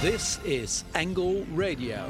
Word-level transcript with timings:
This 0.00 0.38
is 0.44 0.84
Angle 0.94 1.42
Radio. 1.54 2.08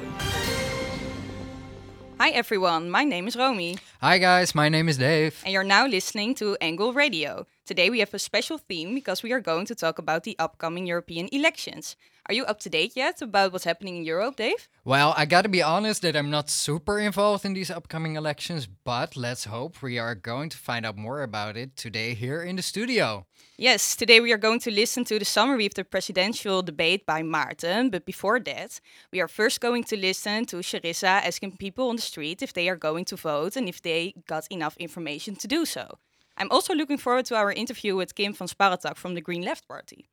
Hi 2.21 2.29
everyone, 2.37 2.91
my 2.91 3.05
name 3.05 3.27
is 3.27 3.35
Romy. 3.35 3.79
Hi 4.03 4.19
guys, 4.19 4.55
my 4.55 4.69
name 4.69 4.91
is 4.91 4.99
Dave. 4.99 5.41
And 5.43 5.55
you're 5.55 5.65
now 5.65 5.87
listening 5.87 6.35
to 6.35 6.59
Angle 6.61 6.93
Radio. 6.93 7.47
Today 7.69 7.91
we 7.91 7.99
have 7.99 8.15
a 8.15 8.19
special 8.19 8.57
theme 8.57 8.95
because 8.95 9.23
we 9.23 9.31
are 9.31 9.41
going 9.41 9.67
to 9.67 9.75
talk 9.75 9.99
about 9.99 10.23
the 10.23 10.35
upcoming 10.39 10.87
European 10.87 11.29
elections. 11.33 11.97
Are 12.25 12.35
you 12.35 12.47
up 12.47 12.61
to 12.61 12.71
date 12.71 12.97
yet 12.97 13.21
about 13.21 13.53
what's 13.53 13.67
happening 13.67 13.99
in 13.99 14.05
Europe, 14.07 14.37
Dave? 14.37 14.71
Well, 14.87 15.13
I 15.19 15.27
gotta 15.27 15.51
be 15.51 15.63
honest 15.63 16.01
that 16.01 16.17
I'm 16.17 16.31
not 16.31 16.49
super 16.49 16.99
involved 16.99 17.45
in 17.45 17.53
these 17.53 17.71
upcoming 17.71 18.17
elections, 18.17 18.67
but 18.67 19.19
let's 19.19 19.45
hope 19.45 19.83
we 19.83 19.99
are 19.99 20.15
going 20.15 20.49
to 20.49 20.57
find 20.57 20.87
out 20.87 20.97
more 20.97 21.21
about 21.23 21.59
it 21.59 21.77
today 21.77 22.15
here 22.15 22.43
in 22.43 22.57
the 22.57 22.63
studio. 22.63 23.27
Yes, 23.59 23.95
today 23.97 24.21
we 24.21 24.33
are 24.33 24.39
going 24.39 24.61
to 24.61 24.71
listen 24.71 25.05
to 25.05 25.19
the 25.19 25.27
summary 25.27 25.67
of 25.67 25.75
the 25.75 25.85
presidential 25.85 26.63
debate 26.63 27.05
by 27.05 27.21
Maarten. 27.23 27.91
But 27.91 28.07
before 28.07 28.41
that, 28.41 28.81
we 29.13 29.21
are 29.21 29.29
first 29.29 29.61
going 29.61 29.85
to 29.85 29.97
listen 29.99 30.47
to 30.47 30.57
Charissa 30.63 31.21
asking 31.23 31.59
people 31.59 31.91
on 31.91 31.97
the 31.97 32.03
street 32.03 32.41
if 32.41 32.55
they 32.55 32.71
are 32.71 32.77
going 32.77 33.05
to 33.05 33.17
vote 33.17 33.57
and 33.57 33.69
if 33.69 33.83
they 33.83 34.15
got 34.27 34.47
enough 34.51 34.79
information 34.79 35.37
to 35.37 35.47
do 35.47 35.67
so. 35.67 35.99
I'm 36.39 36.51
also 36.51 36.75
looking 36.75 36.99
forward 36.99 37.27
to 37.27 37.37
our 37.37 37.53
interview 37.53 37.97
with 37.97 38.15
Kim 38.15 38.33
van 38.33 38.49
Sparrentak 38.49 38.97
from 38.97 39.15
the 39.15 39.21
Green 39.21 39.43
Left 39.43 39.67
Party. 39.67 40.09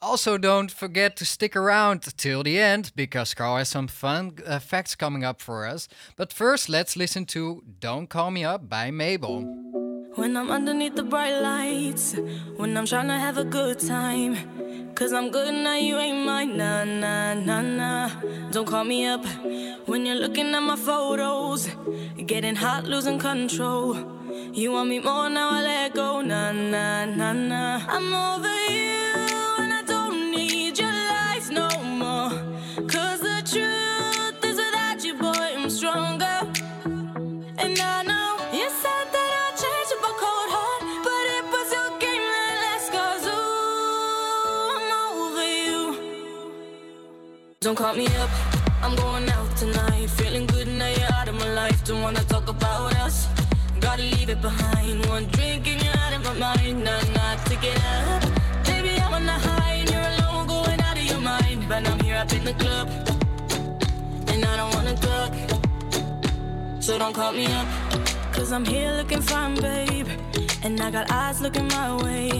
Also, 0.00 0.38
don't 0.38 0.70
forget 0.70 1.16
to 1.16 1.24
stick 1.24 1.56
around 1.56 2.02
till 2.16 2.44
the 2.44 2.60
end 2.60 2.92
because 2.94 3.34
Carl 3.34 3.56
has 3.56 3.68
some 3.68 3.88
fun 3.88 4.32
uh, 4.46 4.60
facts 4.60 4.94
coming 4.94 5.24
up 5.24 5.40
for 5.40 5.66
us. 5.66 5.88
But 6.16 6.32
first, 6.32 6.68
let's 6.68 6.96
listen 6.96 7.24
to 7.26 7.64
Don't 7.80 8.08
Call 8.08 8.30
Me 8.30 8.44
Up 8.44 8.68
by 8.68 8.92
Mabel. 8.92 9.42
When 10.14 10.36
I'm 10.36 10.50
underneath 10.50 10.94
the 10.94 11.02
bright 11.02 11.40
lights, 11.40 12.14
when 12.56 12.76
I'm 12.76 12.86
trying 12.86 13.08
to 13.08 13.18
have 13.18 13.38
a 13.38 13.44
good 13.44 13.80
time. 13.80 14.36
Cause 14.94 15.12
I'm 15.12 15.30
good 15.30 15.54
now, 15.54 15.76
you 15.76 15.96
ain't 15.96 16.26
mine. 16.26 16.56
Nah, 16.56 16.82
nah, 16.82 17.34
nah, 17.34 17.62
nah. 17.62 18.10
Don't 18.50 18.66
call 18.66 18.82
me 18.82 19.06
up 19.06 19.24
when 19.86 20.04
you're 20.04 20.16
looking 20.16 20.52
at 20.54 20.60
my 20.60 20.74
photos. 20.74 21.68
Getting 22.26 22.56
hot, 22.56 22.84
losing 22.84 23.20
control. 23.20 24.17
You 24.52 24.72
want 24.72 24.88
me 24.88 24.98
more 25.00 25.28
now, 25.30 25.50
I 25.50 25.62
let 25.62 25.94
go. 25.94 26.20
Nah, 26.20 26.52
nah, 26.52 27.04
nah, 27.04 27.32
nah. 27.32 27.80
I'm 27.88 28.14
over 28.14 28.56
you. 28.70 29.14
And 29.62 29.72
I 29.72 29.82
don't 29.86 30.30
need 30.30 30.78
your 30.78 30.90
lies 31.12 31.50
no 31.50 31.68
more. 31.82 32.30
Cause 32.88 33.20
the 33.20 33.40
truth 33.52 34.44
is 34.44 34.56
without 34.56 35.04
you, 35.04 35.14
boy, 35.14 35.54
I'm 35.56 35.70
stronger. 35.70 36.40
And 37.62 37.78
I 37.78 38.02
know 38.10 38.30
you 38.52 38.68
said 38.82 39.06
that 39.14 39.30
I'll 39.40 39.56
change 39.62 39.90
up 39.96 40.04
a 40.10 40.12
cold 40.22 40.50
heart, 40.56 40.82
but 41.06 41.24
it 41.36 41.44
was 41.54 41.68
your 41.76 41.90
game 41.98 42.26
that 42.34 42.54
last. 42.64 42.88
Cause 42.96 43.24
ooh, 43.26 44.78
I'm 44.78 44.90
over 45.22 45.48
you. 45.66 45.82
Don't 47.60 47.76
call 47.76 47.94
me 47.94 48.06
up, 48.16 48.30
I'm 48.82 48.94
going 48.96 49.27
it 54.38 54.42
behind. 54.42 55.06
One 55.06 55.26
drink 55.26 55.66
and 55.68 55.82
you're 55.82 55.96
out 55.96 56.12
of 56.12 56.24
my 56.24 56.34
mind. 56.34 56.84
Nah, 56.84 57.00
nah, 57.14 57.36
take 57.44 57.64
it 57.64 57.78
up. 57.84 58.22
Baby, 58.64 59.00
I'm 59.00 59.14
on 59.14 59.26
the 59.26 59.32
high 59.32 59.74
and 59.80 59.90
you're 59.90 60.08
alone, 60.12 60.46
going 60.46 60.80
out 60.80 60.96
of 60.96 61.04
your 61.04 61.20
mind. 61.20 61.68
But 61.68 61.88
I'm 61.88 62.00
here 62.00 62.16
up 62.16 62.32
in 62.32 62.44
the 62.44 62.54
club, 62.54 62.88
and 64.28 64.44
I 64.44 64.56
don't 64.56 64.74
wanna 64.74 64.96
talk. 64.96 65.32
So 66.80 66.98
don't 66.98 67.14
call 67.14 67.32
me 67.32 67.46
up, 67.46 67.68
cause 68.32 68.52
I'm 68.52 68.64
here 68.64 68.92
looking 68.92 69.22
fine, 69.22 69.54
babe. 69.56 70.08
And 70.62 70.80
I 70.80 70.90
got 70.90 71.10
eyes 71.10 71.40
looking 71.40 71.68
my 71.68 72.02
way. 72.04 72.30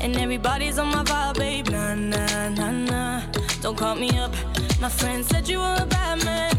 And 0.00 0.16
everybody's 0.16 0.78
on 0.78 0.88
my 0.88 1.04
vibe, 1.04 1.38
babe. 1.38 1.68
Nah, 1.68 1.94
nah, 1.94 2.48
nah, 2.48 2.70
nah. 2.70 3.22
Don't 3.60 3.76
call 3.76 3.94
me 3.94 4.10
up. 4.18 4.34
My 4.80 4.88
friend 4.88 5.24
said 5.24 5.48
you 5.48 5.58
were 5.58 5.76
a 5.78 5.86
bad 5.86 6.24
man. 6.24 6.52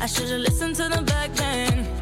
I 0.00 0.06
should've 0.06 0.40
listened 0.40 0.76
to 0.76 0.88
them 0.88 1.04
back 1.04 1.32
then. 1.34 1.95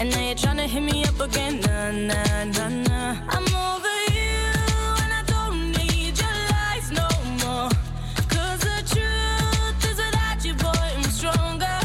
And 0.00 0.10
now 0.12 0.22
you're 0.28 0.34
trying 0.34 0.56
to 0.56 0.66
hit 0.66 0.80
me 0.82 1.04
up 1.04 1.20
again. 1.20 1.60
Nah, 1.60 1.90
nah, 1.90 2.44
nah, 2.44 2.68
nah. 2.88 3.16
I'm 3.28 3.44
over 3.68 3.96
you, 4.16 4.40
and 5.02 5.12
I 5.12 5.22
don't 5.26 5.72
need 5.72 6.18
your 6.18 6.38
lies 6.54 6.90
no 6.90 7.06
more. 7.44 7.68
Cause 8.32 8.60
the 8.60 8.80
truth 8.92 9.84
is 9.90 9.98
without 9.98 10.42
you, 10.42 10.54
boy, 10.54 10.88
I'm 10.96 11.02
stronger. 11.02 11.78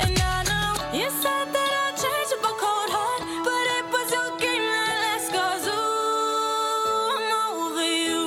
And 0.00 0.12
I 0.20 0.44
know 0.50 0.98
you 0.98 1.08
said 1.08 1.46
that 1.56 1.70
I'd 1.82 1.96
change 1.96 2.32
up 2.36 2.44
a 2.44 2.52
cold 2.62 2.90
heart, 2.92 3.22
but 3.46 3.64
it 3.78 3.84
was 3.94 4.08
your 4.16 4.30
game 4.38 4.66
that 4.76 4.96
last 5.04 5.28
cause 5.32 5.66
ooh, 5.72 7.16
I'm 7.16 7.32
over 7.48 7.88
you. 8.04 8.24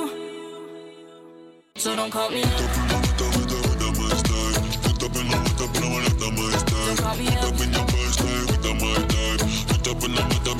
So 1.76 1.94
don't 1.94 2.10
call 2.10 2.28
me. 2.28 2.83
Don't 10.06 10.54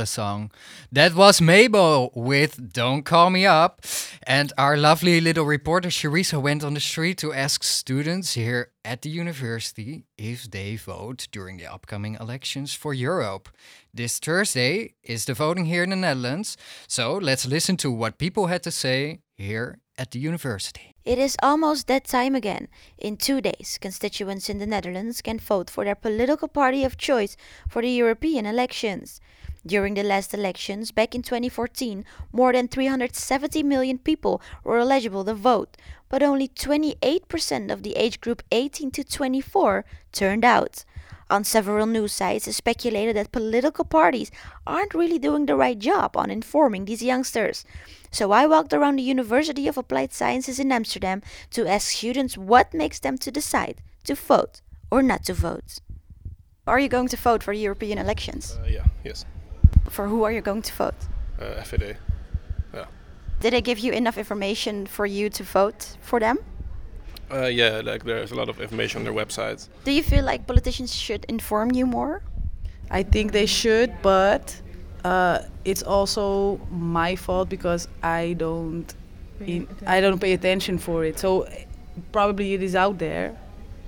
A 0.00 0.06
song. 0.06 0.50
That 0.90 1.14
was 1.14 1.40
Mabel 1.40 2.10
with 2.14 2.72
Don't 2.72 3.04
Call 3.04 3.30
Me 3.30 3.46
Up. 3.46 3.80
And 4.26 4.52
our 4.56 4.76
lovely 4.76 5.20
little 5.20 5.44
reporter 5.44 5.88
Charissa 5.88 6.40
went 6.40 6.64
on 6.64 6.74
the 6.74 6.80
street 6.80 7.18
to 7.18 7.32
ask 7.32 7.62
students 7.62 8.34
here 8.34 8.70
at 8.84 9.02
the 9.02 9.10
university 9.10 10.04
if 10.16 10.50
they 10.50 10.76
vote 10.76 11.28
during 11.32 11.58
the 11.58 11.72
upcoming 11.72 12.16
elections 12.20 12.74
for 12.74 12.94
Europe. 12.94 13.48
This 13.92 14.18
Thursday 14.18 14.94
is 15.02 15.24
the 15.24 15.34
voting 15.34 15.66
here 15.66 15.82
in 15.82 15.90
the 15.90 15.96
Netherlands. 15.96 16.56
So 16.88 17.14
let's 17.14 17.46
listen 17.46 17.76
to 17.78 17.90
what 17.90 18.18
people 18.18 18.46
had 18.46 18.62
to 18.64 18.70
say 18.70 19.20
here 19.34 19.78
at 19.96 20.10
the 20.10 20.18
university. 20.18 20.94
It 21.04 21.18
is 21.18 21.36
almost 21.42 21.86
that 21.88 22.04
time 22.04 22.34
again. 22.34 22.68
In 22.96 23.18
two 23.18 23.42
days, 23.42 23.78
constituents 23.78 24.48
in 24.48 24.58
the 24.58 24.66
Netherlands 24.66 25.20
can 25.20 25.38
vote 25.38 25.68
for 25.68 25.84
their 25.84 25.94
political 25.94 26.48
party 26.48 26.82
of 26.82 26.96
choice 26.96 27.36
for 27.68 27.82
the 27.82 27.90
European 27.90 28.46
elections. 28.46 29.20
During 29.66 29.94
the 29.94 30.02
last 30.02 30.34
elections, 30.34 30.90
back 30.90 31.14
in 31.14 31.22
2014, 31.22 32.04
more 32.32 32.52
than 32.52 32.68
370 32.68 33.62
million 33.62 33.98
people 33.98 34.42
were 34.62 34.78
eligible 34.78 35.24
to 35.24 35.34
vote, 35.34 35.76
but 36.10 36.22
only 36.22 36.48
28% 36.48 37.72
of 37.72 37.82
the 37.82 37.92
age 37.96 38.20
group 38.20 38.42
18 38.52 38.90
to 38.90 39.04
24 39.04 39.84
turned 40.12 40.44
out. 40.44 40.84
On 41.30 41.42
several 41.42 41.86
news 41.86 42.12
sites, 42.12 42.46
it's 42.46 42.58
speculated 42.58 43.16
that 43.16 43.32
political 43.32 43.86
parties 43.86 44.30
aren't 44.66 44.92
really 44.92 45.18
doing 45.18 45.46
the 45.46 45.56
right 45.56 45.78
job 45.78 46.14
on 46.16 46.30
informing 46.30 46.84
these 46.84 47.02
youngsters. 47.02 47.64
So 48.10 48.32
I 48.32 48.46
walked 48.46 48.74
around 48.74 48.96
the 48.96 49.02
University 49.02 49.66
of 49.66 49.78
Applied 49.78 50.12
Sciences 50.12 50.60
in 50.60 50.70
Amsterdam 50.70 51.22
to 51.50 51.66
ask 51.66 51.90
students 51.90 52.36
what 52.36 52.74
makes 52.74 52.98
them 52.98 53.16
to 53.18 53.30
decide 53.30 53.80
to 54.04 54.14
vote 54.14 54.60
or 54.90 55.02
not 55.02 55.24
to 55.24 55.32
vote. 55.32 55.78
Are 56.66 56.78
you 56.78 56.88
going 56.88 57.08
to 57.08 57.16
vote 57.16 57.42
for 57.42 57.54
the 57.54 57.60
European 57.60 57.98
elections? 57.98 58.58
Uh, 58.62 58.66
yeah, 58.68 58.84
yes. 59.02 59.24
For 59.88 60.08
who 60.08 60.24
are 60.24 60.32
you 60.32 60.40
going 60.40 60.62
to 60.62 60.72
vote? 60.72 60.94
Uh, 61.40 61.44
FVD. 61.62 61.96
Yeah. 62.72 62.86
Did 63.40 63.52
they 63.52 63.60
give 63.60 63.78
you 63.78 63.92
enough 63.92 64.18
information 64.18 64.86
for 64.86 65.06
you 65.06 65.30
to 65.30 65.42
vote 65.42 65.96
for 66.00 66.20
them? 66.20 66.38
Uh, 67.32 67.46
yeah, 67.46 67.80
like 67.84 68.04
there's 68.04 68.32
a 68.32 68.34
lot 68.34 68.48
of 68.48 68.60
information 68.60 68.98
on 69.00 69.04
their 69.04 69.12
websites. 69.12 69.68
Do 69.84 69.92
you 69.92 70.02
feel 70.02 70.24
like 70.24 70.46
politicians 70.46 70.94
should 70.94 71.24
inform 71.28 71.72
you 71.72 71.86
more? 71.86 72.22
I 72.90 73.02
think 73.02 73.32
they 73.32 73.46
should, 73.46 73.92
but 74.02 74.60
uh, 75.04 75.40
it's 75.64 75.82
also 75.82 76.60
my 76.70 77.16
fault 77.16 77.48
because 77.48 77.88
I 78.02 78.34
don't, 78.34 78.92
in, 79.40 79.66
I 79.86 80.00
don't 80.00 80.20
pay 80.20 80.32
attention 80.34 80.78
for 80.78 81.04
it. 81.04 81.18
So 81.18 81.48
probably 82.12 82.54
it 82.54 82.62
is 82.62 82.74
out 82.74 82.98
there, 82.98 83.36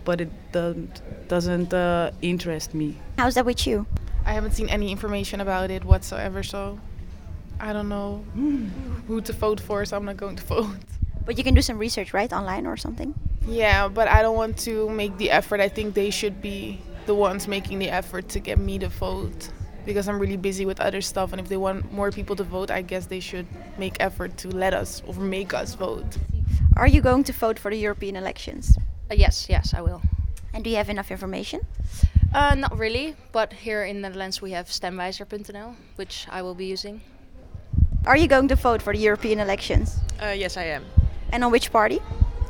but 0.05 0.21
it 0.21 0.31
doesn't 0.53 1.03
doesn't 1.29 1.75
uh, 1.75 2.11
interest 2.23 2.75
me. 2.75 2.97
How's 3.19 3.35
that 3.35 3.45
with 3.45 3.67
you? 3.67 3.87
I 4.27 4.33
haven't 4.33 4.53
seen 4.53 4.69
any 4.69 4.91
information 4.91 5.41
about 5.41 5.71
it 5.71 5.85
whatsoever, 5.85 6.43
so 6.43 6.79
I 7.61 7.73
don't 7.73 7.89
know 7.89 8.25
who 9.07 9.21
to 9.21 9.33
vote 9.33 9.61
for, 9.61 9.85
so 9.85 9.97
I'm 9.97 10.05
not 10.05 10.17
going 10.17 10.37
to 10.37 10.45
vote. 10.55 10.77
But 11.25 11.39
you 11.39 11.45
can 11.45 11.55
do 11.55 11.63
some 11.63 11.79
research, 11.79 12.13
right, 12.13 12.31
online 12.33 12.67
or 12.67 12.77
something. 12.77 13.15
Yeah, 13.47 13.87
but 13.87 14.09
I 14.09 14.23
don't 14.23 14.37
want 14.37 14.59
to 14.59 14.91
make 14.91 15.17
the 15.17 15.31
effort. 15.31 15.61
I 15.61 15.69
think 15.69 15.95
they 15.95 16.11
should 16.11 16.43
be 16.43 16.81
the 17.07 17.15
ones 17.15 17.47
making 17.47 17.79
the 17.79 17.89
effort 17.89 18.29
to 18.31 18.41
get 18.41 18.59
me 18.59 18.79
to 18.81 18.89
vote 18.89 19.49
because 19.85 20.09
I'm 20.09 20.19
really 20.19 20.37
busy 20.37 20.67
with 20.67 20.81
other 20.81 21.01
stuff. 21.01 21.33
And 21.33 21.41
if 21.41 21.49
they 21.49 21.57
want 21.57 21.93
more 21.93 22.11
people 22.11 22.35
to 22.37 22.43
vote, 22.43 22.73
I 22.73 22.83
guess 22.83 23.07
they 23.07 23.21
should 23.21 23.47
make 23.79 23.97
effort 24.01 24.37
to 24.39 24.49
let 24.49 24.75
us 24.75 25.03
or 25.07 25.15
make 25.15 25.55
us 25.55 25.75
vote. 25.75 26.19
Are 26.77 26.89
you 26.89 27.01
going 27.01 27.23
to 27.25 27.33
vote 27.33 27.59
for 27.61 27.71
the 27.71 27.79
European 27.79 28.17
elections? 28.17 28.77
Uh, 29.09 29.15
yes, 29.15 29.47
yes, 29.49 29.73
I 29.73 29.81
will. 29.81 30.03
And 30.57 30.65
do 30.65 30.71
you 30.71 30.77
have 30.77 30.89
enough 30.89 31.11
information? 31.11 31.61
Uh, 32.33 32.55
not 32.55 32.79
really, 32.79 33.15
but 33.31 33.53
here 33.53 33.85
in 33.85 33.97
the 33.97 34.09
Netherlands 34.09 34.41
we 34.41 34.53
have 34.53 34.69
stemwijzer.nl, 34.69 35.75
which 35.97 36.27
I 36.31 36.41
will 36.41 36.55
be 36.55 36.65
using. 36.65 37.03
Are 38.07 38.17
you 38.17 38.27
going 38.27 38.49
to 38.49 38.57
vote 38.57 38.81
for 38.81 38.95
the 38.95 38.99
European 38.99 39.39
elections? 39.39 39.99
Uh, 40.19 40.29
yes, 40.29 40.57
I 40.57 40.63
am. 40.63 40.87
And 41.31 41.45
on 41.45 41.53
which 41.53 41.71
party? 41.71 42.01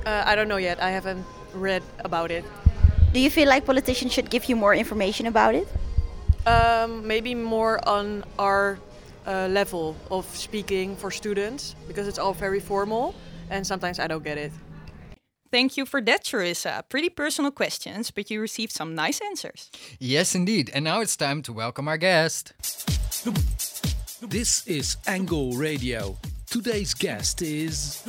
Uh, 0.07 0.23
I 0.25 0.37
don't 0.37 0.47
know 0.47 0.57
yet. 0.57 0.81
I 0.81 0.91
haven't 0.91 1.27
read 1.53 1.83
about 2.05 2.31
it. 2.31 2.45
Do 3.13 3.19
you 3.19 3.29
feel 3.29 3.49
like 3.49 3.67
politicians 3.67 4.13
should 4.13 4.31
give 4.31 4.45
you 4.45 4.55
more 4.55 4.73
information 4.73 5.27
about 5.27 5.57
it? 5.57 5.67
Um, 6.47 7.05
maybe 7.05 7.35
more 7.35 7.81
on 7.89 8.23
our 8.39 8.79
uh, 9.27 9.49
level 9.49 9.97
of 10.13 10.27
speaking 10.27 10.95
for 10.95 11.11
students 11.11 11.75
because 11.89 12.07
it's 12.07 12.21
all 12.21 12.35
very 12.35 12.61
formal 12.61 13.17
and 13.51 13.67
sometimes 13.67 13.99
I 13.99 14.07
don't 14.07 14.23
get 14.23 14.39
it. 14.39 14.53
Thank 15.51 15.77
you 15.77 15.87
for 15.87 16.01
that, 16.03 16.25
Charissa. 16.25 16.83
Pretty 16.89 17.09
personal 17.09 17.51
questions, 17.51 18.11
but 18.11 18.31
you 18.31 18.41
received 18.41 18.73
some 18.73 18.95
nice 18.95 19.21
answers. 19.21 19.71
Yes, 19.99 20.35
indeed. 20.35 20.71
And 20.75 20.85
now 20.85 21.01
it's 21.01 21.17
time 21.17 21.43
to 21.43 21.53
welcome 21.53 21.89
our 21.89 21.99
guest. 21.99 22.53
This 24.23 24.67
is 24.67 24.97
Angle 25.07 25.53
Radio. 25.53 26.17
Today's 26.51 26.95
guest 26.95 27.43
is 27.43 28.03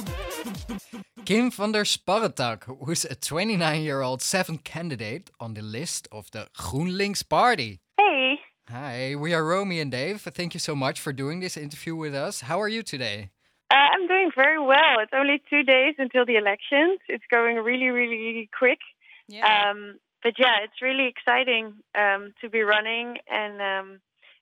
Kim 1.26 1.52
van 1.52 1.74
der 1.74 1.84
Sparrentak, 1.84 2.64
who's 2.86 3.04
a 3.06 3.16
29 3.16 3.82
year 3.82 4.02
old 4.02 4.22
seventh 4.22 4.64
candidate 4.64 5.30
on 5.40 5.54
the 5.54 5.62
list 5.62 6.08
of 6.12 6.32
the 6.32 6.48
GroenLinks 6.58 7.28
Party. 7.28 7.80
Hey. 7.98 8.40
Hi, 8.70 9.16
we 9.16 9.34
are 9.34 9.46
Romy 9.46 9.80
and 9.80 9.92
Dave. 9.92 10.22
Thank 10.22 10.54
you 10.54 10.60
so 10.60 10.76
much 10.76 11.00
for 11.00 11.14
doing 11.14 11.40
this 11.40 11.58
interview 11.58 11.96
with 11.96 12.16
us. 12.16 12.42
How 12.42 12.62
are 12.62 12.70
you 12.70 12.84
today? 12.84 13.32
Uh, 13.70 13.76
I'm 13.76 14.08
doing 14.08 14.32
very 14.34 14.60
well. 14.60 15.00
It's 15.00 15.12
only 15.14 15.42
two 15.50 15.64
days 15.64 15.96
until 15.98 16.26
the 16.26 16.38
elections. 16.38 17.00
It's 17.10 17.26
going 17.30 17.58
really, 17.58 17.88
really, 17.88 18.18
really 18.18 18.50
quick. 18.58 18.80
Yeah. 19.28 19.46
Um, 19.46 20.00
but 20.24 20.34
yeah, 20.40 20.64
it's 20.64 20.82
really 20.82 21.08
exciting 21.08 21.74
um, 21.96 22.34
to 22.42 22.50
be 22.50 22.62
running 22.62 23.18
and 23.30 23.62
um, 23.62 24.00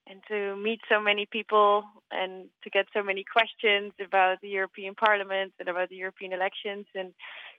and 0.07 0.21
to 0.27 0.55
meet 0.55 0.79
so 0.87 1.01
many 1.01 1.25
people 1.25 1.83
and 2.11 2.45
to 2.63 2.69
get 2.69 2.85
so 2.93 3.01
many 3.01 3.23
questions 3.23 3.91
about 3.99 4.39
the 4.41 4.49
European 4.49 4.93
Parliament 4.93 5.53
and 5.59 5.67
about 5.67 5.89
the 5.89 5.95
European 5.95 6.31
elections. 6.31 6.85
And 6.93 7.13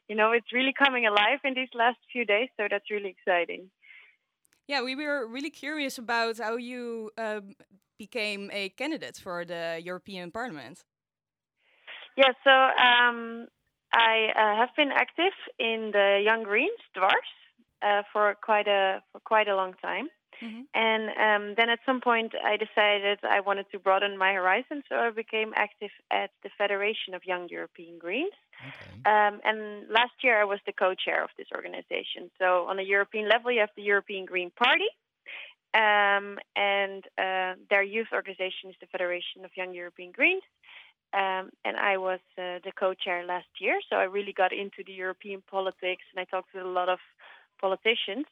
you 0.09 0.15
know, 0.15 0.31
it's 0.31 0.53
really 0.53 0.73
coming 0.73 1.07
alive 1.07 1.41
in 1.45 1.55
these 1.55 1.69
last 1.75 1.99
few 2.13 2.25
days. 2.25 2.49
So 2.57 2.69
that's 2.71 2.91
really 2.91 3.11
exciting. 3.11 3.71
Yeah, 4.69 4.83
we 4.83 4.95
were 4.95 5.27
really 5.27 5.51
curious 5.51 5.99
about 5.99 6.39
how 6.39 6.57
you 6.57 7.11
um, 7.19 7.55
became 7.99 8.51
a 8.53 8.69
candidate 8.71 9.17
for 9.17 9.45
the 9.45 9.81
European 9.83 10.31
Parliament. 10.31 10.85
Yeah, 12.17 12.33
so 12.45 12.51
um, 12.51 13.47
I 13.93 14.33
uh, 14.35 14.57
have 14.57 14.71
been 14.77 14.91
active 14.91 15.33
in 15.59 15.91
the 15.93 16.23
Young 16.25 16.43
Greens, 16.43 16.81
Dwars, 16.97 17.11
uh, 17.83 18.03
for 18.13 18.35
quite 18.43 18.69
a 18.69 19.03
for 19.13 19.21
quite 19.21 19.49
a 19.49 19.57
long 19.57 19.75
time. 19.83 20.09
And 20.75 21.09
um, 21.11 21.55
then 21.57 21.71
at 21.71 21.79
some 21.87 22.01
point, 22.01 22.33
I 22.45 22.57
decided 22.57 23.19
I 23.23 23.41
wanted 23.41 23.67
to 23.73 23.79
broaden 23.79 24.19
my 24.19 24.33
horizon, 24.35 24.83
so 24.89 24.97
I 24.97 25.11
became 25.11 25.53
active 25.57 25.91
at 26.11 26.31
the 26.43 26.51
Federation 26.59 27.15
of 27.15 27.25
Young 27.25 27.49
European 27.49 27.99
Greens. 27.99 28.35
Um, 29.07 29.41
and 29.45 29.89
last 29.89 30.13
year, 30.23 30.41
I 30.41 30.45
was 30.45 30.59
the 30.67 30.73
co-chair 30.73 31.23
of 31.25 31.31
this 31.39 31.49
organization. 31.55 32.31
So 32.39 32.67
on 32.69 32.79
a 32.79 32.83
European 32.83 33.29
level, 33.29 33.51
you 33.51 33.61
have 33.61 33.71
the 33.77 33.83
European 33.83 34.27
Green 34.27 34.51
Party, 34.51 34.91
um, 35.75 36.39
and 36.55 37.05
uh, 37.19 37.55
their 37.71 37.83
youth 37.83 38.09
organization 38.13 38.71
is 38.71 38.77
the 38.81 38.87
Federation 38.87 39.45
of 39.45 39.51
Young 39.57 39.75
European 39.75 40.13
Greens. 40.13 40.43
Um, 41.17 41.45
and 41.65 41.77
I 41.93 41.97
was 41.97 42.21
uh, 42.37 42.61
the 42.67 42.73
co-chair 42.79 43.25
last 43.25 43.49
year, 43.59 43.79
so 43.89 43.97
I 43.97 44.05
really 44.17 44.35
got 44.43 44.53
into 44.53 44.81
the 44.87 44.93
European 44.93 45.43
politics, 45.51 46.05
and 46.11 46.21
I 46.21 46.25
talked 46.25 46.53
to 46.53 46.61
a 46.63 46.73
lot 46.79 46.89
of 46.91 46.99
politicians. 47.59 48.27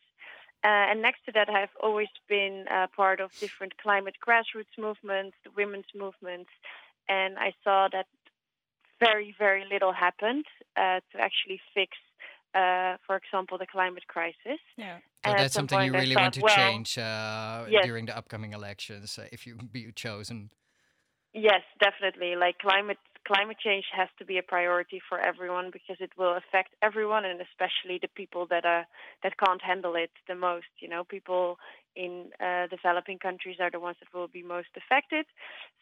Uh, 0.62 0.90
and 0.90 1.00
next 1.00 1.20
to 1.26 1.32
that, 1.32 1.48
I've 1.48 1.76
always 1.82 2.12
been 2.28 2.66
uh, 2.70 2.86
part 2.94 3.20
of 3.20 3.28
different 3.38 3.72
climate 3.78 4.16
grassroots 4.26 4.76
movements, 4.78 5.34
the 5.44 5.50
women's 5.56 5.90
movements, 5.94 6.50
and 7.08 7.38
I 7.38 7.50
saw 7.62 7.88
that 7.96 8.06
very, 9.00 9.34
very 9.38 9.64
little 9.70 9.92
happened 9.92 10.44
uh, 10.76 11.00
to 11.12 11.16
actually 11.20 11.60
fix, 11.74 11.90
uh, 12.54 12.96
for 13.06 13.16
example, 13.16 13.56
the 13.58 13.66
climate 13.66 14.06
crisis. 14.08 14.60
Yeah. 14.76 14.98
So 14.98 15.02
And 15.24 15.34
at 15.34 15.38
that's 15.38 15.54
some 15.54 15.68
something 15.68 15.86
you 15.86 15.92
really 15.92 16.14
thought, 16.14 16.22
want 16.22 16.34
to 16.34 16.40
well, 16.42 16.56
change 16.56 16.98
uh, 16.98 17.64
yes. 17.68 17.84
during 17.84 18.06
the 18.06 18.16
upcoming 18.16 18.52
elections 18.52 19.18
uh, 19.18 19.26
if 19.32 19.46
you 19.46 19.56
be 19.56 19.90
chosen. 19.92 20.50
Yes, 21.34 21.62
definitely. 21.80 22.36
Like 22.36 22.58
climate 22.58 22.98
climate 23.26 23.56
change 23.58 23.86
has 23.96 24.08
to 24.18 24.24
be 24.24 24.38
a 24.38 24.42
priority 24.42 25.00
for 25.08 25.18
everyone 25.18 25.70
because 25.72 25.96
it 25.98 26.10
will 26.18 26.36
affect 26.36 26.74
everyone 26.82 27.24
and 27.24 27.40
especially 27.40 27.98
the 28.00 28.08
people 28.14 28.46
that 28.50 28.64
are 28.66 28.86
that 29.22 29.36
can't 29.38 29.60
handle 29.62 29.96
it 29.96 30.10
the 30.28 30.34
most. 30.36 30.70
You 30.78 30.88
know, 30.88 31.02
people 31.04 31.58
in 31.96 32.30
uh, 32.40 32.68
developing 32.68 33.18
countries 33.18 33.56
are 33.60 33.70
the 33.70 33.80
ones 33.80 33.96
that 34.00 34.16
will 34.16 34.28
be 34.28 34.42
most 34.42 34.68
affected. 34.76 35.26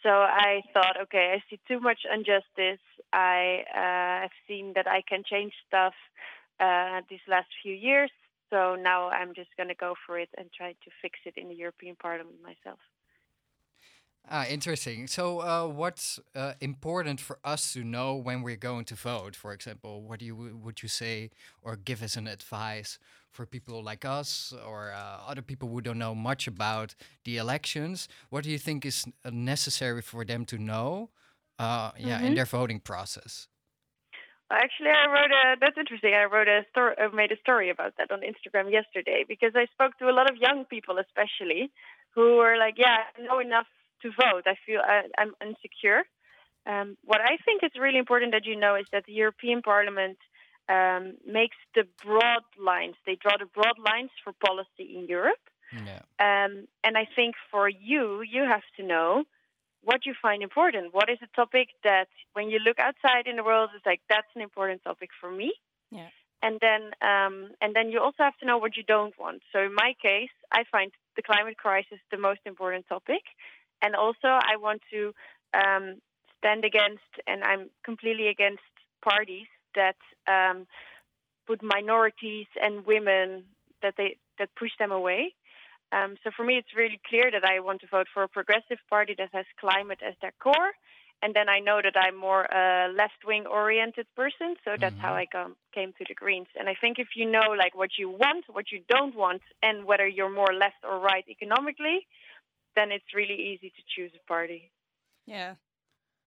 So 0.02 0.08
I 0.10 0.62
thought, 0.72 0.96
okay, 1.02 1.34
I 1.36 1.42
see 1.50 1.60
too 1.68 1.80
much 1.80 2.00
injustice. 2.12 2.80
I 3.12 3.64
uh, 3.74 4.22
have 4.22 4.36
seen 4.48 4.72
that 4.74 4.86
I 4.88 5.02
can 5.06 5.22
change 5.28 5.52
stuff 5.68 5.94
uh, 6.60 7.02
these 7.10 7.24
last 7.28 7.48
few 7.62 7.74
years. 7.74 8.10
So 8.50 8.76
now 8.76 9.08
I'm 9.10 9.34
just 9.34 9.50
going 9.56 9.68
to 9.68 9.74
go 9.74 9.94
for 10.06 10.18
it 10.18 10.28
and 10.38 10.50
try 10.52 10.72
to 10.72 10.90
fix 11.02 11.18
it 11.26 11.34
in 11.36 11.48
the 11.48 11.54
European 11.54 11.96
Parliament 11.96 12.36
myself. 12.42 12.78
Ah, 14.28 14.46
interesting. 14.46 15.08
So, 15.08 15.40
uh, 15.40 15.66
what's 15.66 16.20
uh, 16.34 16.54
important 16.60 17.20
for 17.20 17.38
us 17.44 17.72
to 17.72 17.82
know 17.82 18.14
when 18.14 18.42
we're 18.42 18.56
going 18.56 18.84
to 18.86 18.94
vote? 18.94 19.34
For 19.34 19.52
example, 19.52 20.02
what 20.02 20.20
do 20.20 20.24
you 20.26 20.36
would 20.36 20.82
you 20.82 20.88
say 20.88 21.30
or 21.60 21.76
give 21.76 22.02
us 22.02 22.16
an 22.16 22.28
advice 22.28 22.98
for 23.32 23.46
people 23.46 23.82
like 23.82 24.04
us 24.04 24.52
or 24.52 24.92
uh, 24.92 25.18
other 25.26 25.42
people 25.42 25.68
who 25.68 25.80
don't 25.80 25.98
know 25.98 26.14
much 26.14 26.46
about 26.46 26.94
the 27.24 27.36
elections? 27.36 28.08
What 28.30 28.44
do 28.44 28.50
you 28.50 28.58
think 28.58 28.84
is 28.86 29.04
uh, 29.24 29.30
necessary 29.30 30.02
for 30.02 30.24
them 30.24 30.44
to 30.46 30.58
know? 30.58 31.10
Uh, 31.58 31.90
yeah, 31.98 32.20
in 32.22 32.34
Mhm. 32.34 32.34
their 32.34 32.46
voting 32.46 32.80
process. 32.80 33.48
Actually, 34.50 34.90
I 34.90 35.06
wrote 35.08 35.32
a. 35.32 35.56
That's 35.60 35.78
interesting. 35.78 36.12
I 36.14 36.24
wrote 36.24 36.48
a 36.48 36.66
story. 36.70 36.94
I 36.98 37.08
made 37.08 37.32
a 37.32 37.38
story 37.38 37.70
about 37.70 37.96
that 37.96 38.10
on 38.10 38.20
Instagram 38.20 38.70
yesterday 38.70 39.24
because 39.26 39.52
I 39.56 39.64
spoke 39.72 39.96
to 39.98 40.10
a 40.10 40.12
lot 40.12 40.30
of 40.30 40.36
young 40.36 40.66
people, 40.66 40.98
especially, 40.98 41.72
who 42.14 42.36
were 42.36 42.56
like, 42.58 42.74
"Yeah, 42.76 43.04
I 43.16 43.20
know 43.22 43.38
enough 43.38 43.66
to 44.02 44.10
vote. 44.10 44.44
I 44.46 44.56
feel 44.66 44.80
I, 44.84 45.02
I'm 45.18 45.34
insecure." 45.40 46.02
Um, 46.64 46.96
what 47.04 47.20
I 47.20 47.36
think 47.44 47.62
is 47.64 47.72
really 47.78 47.98
important 47.98 48.32
that 48.32 48.46
you 48.46 48.56
know 48.56 48.76
is 48.76 48.86
that 48.92 49.04
the 49.06 49.12
European 49.12 49.62
Parliament 49.62 50.18
um, 50.68 51.14
makes 51.26 51.56
the 51.74 51.84
broad 52.04 52.44
lines. 52.58 52.94
They 53.04 53.16
draw 53.16 53.36
the 53.36 53.46
broad 53.46 53.78
lines 53.78 54.10
for 54.22 54.32
policy 54.32 54.96
in 54.96 55.06
Europe. 55.08 55.42
Yeah. 55.72 56.02
Um, 56.20 56.68
and 56.84 56.96
I 56.96 57.08
think 57.16 57.34
for 57.50 57.68
you, 57.68 58.22
you 58.22 58.42
have 58.42 58.66
to 58.76 58.82
know 58.84 59.24
what 59.82 60.06
you 60.06 60.14
find 60.20 60.42
important. 60.42 60.94
What 60.94 61.08
is 61.10 61.18
a 61.22 61.34
topic 61.34 61.68
that, 61.82 62.08
when 62.34 62.50
you 62.50 62.58
look 62.60 62.78
outside 62.78 63.26
in 63.26 63.36
the 63.36 63.42
world, 63.42 63.70
is 63.74 63.82
like 63.84 64.00
that's 64.08 64.28
an 64.36 64.42
important 64.42 64.84
topic 64.84 65.10
for 65.20 65.30
me. 65.30 65.54
Yeah. 65.90 66.08
And 66.42 66.58
then, 66.60 66.82
um, 67.00 67.50
and 67.60 67.74
then 67.74 67.90
you 67.90 68.00
also 68.00 68.22
have 68.22 68.36
to 68.38 68.46
know 68.46 68.58
what 68.58 68.76
you 68.76 68.82
don't 68.82 69.16
want. 69.18 69.42
So 69.52 69.60
in 69.60 69.74
my 69.74 69.94
case, 70.02 70.34
I 70.52 70.64
find 70.70 70.92
the 71.16 71.22
climate 71.22 71.56
crisis 71.56 71.98
the 72.10 72.18
most 72.18 72.40
important 72.46 72.86
topic, 72.88 73.22
and 73.82 73.94
also 73.94 74.28
I 74.28 74.56
want 74.58 74.82
to 74.92 75.12
um, 75.52 76.00
stand 76.38 76.64
against, 76.64 77.12
and 77.26 77.42
I'm 77.44 77.70
completely 77.84 78.28
against 78.28 78.62
parties 79.04 79.46
that 79.74 79.96
um, 80.28 80.66
put 81.46 81.62
minorities 81.62 82.46
and 82.60 82.86
women 82.86 83.44
that 83.82 83.94
they 83.96 84.16
that 84.38 84.48
push 84.58 84.70
them 84.78 84.92
away. 84.92 85.34
Um, 85.92 86.16
so 86.24 86.30
for 86.34 86.44
me, 86.44 86.56
it's 86.56 86.74
really 86.74 87.00
clear 87.06 87.30
that 87.30 87.44
I 87.44 87.60
want 87.60 87.82
to 87.82 87.86
vote 87.86 88.06
for 88.14 88.22
a 88.22 88.28
progressive 88.28 88.78
party 88.88 89.14
that 89.18 89.28
has 89.32 89.44
climate 89.60 90.00
as 90.06 90.14
their 90.22 90.32
core. 90.40 90.72
And 91.24 91.34
then 91.36 91.48
I 91.48 91.60
know 91.60 91.80
that 91.80 91.96
I'm 91.96 92.16
more 92.16 92.42
a 92.46 92.90
left-wing 92.92 93.46
oriented 93.46 94.06
person, 94.16 94.56
so 94.64 94.72
that's 94.80 94.98
how 94.98 95.14
I 95.14 95.26
come, 95.26 95.54
came 95.72 95.92
to 95.98 96.04
the 96.08 96.14
Greens. 96.14 96.48
And 96.58 96.68
I 96.68 96.74
think 96.80 96.98
if 96.98 97.10
you 97.14 97.30
know 97.30 97.54
like 97.56 97.76
what 97.76 97.90
you 97.96 98.08
want, 98.10 98.46
what 98.50 98.72
you 98.72 98.80
don't 98.88 99.14
want, 99.14 99.42
and 99.62 99.84
whether 99.84 100.08
you're 100.08 100.34
more 100.34 100.52
left 100.52 100.82
or 100.82 100.98
right 100.98 101.24
economically, 101.28 102.08
then 102.76 102.90
it's 102.90 103.04
really 103.14 103.34
easy 103.34 103.70
to 103.70 103.82
choose 103.94 104.10
a 104.14 104.26
party. 104.26 104.70
Yeah. 105.26 105.54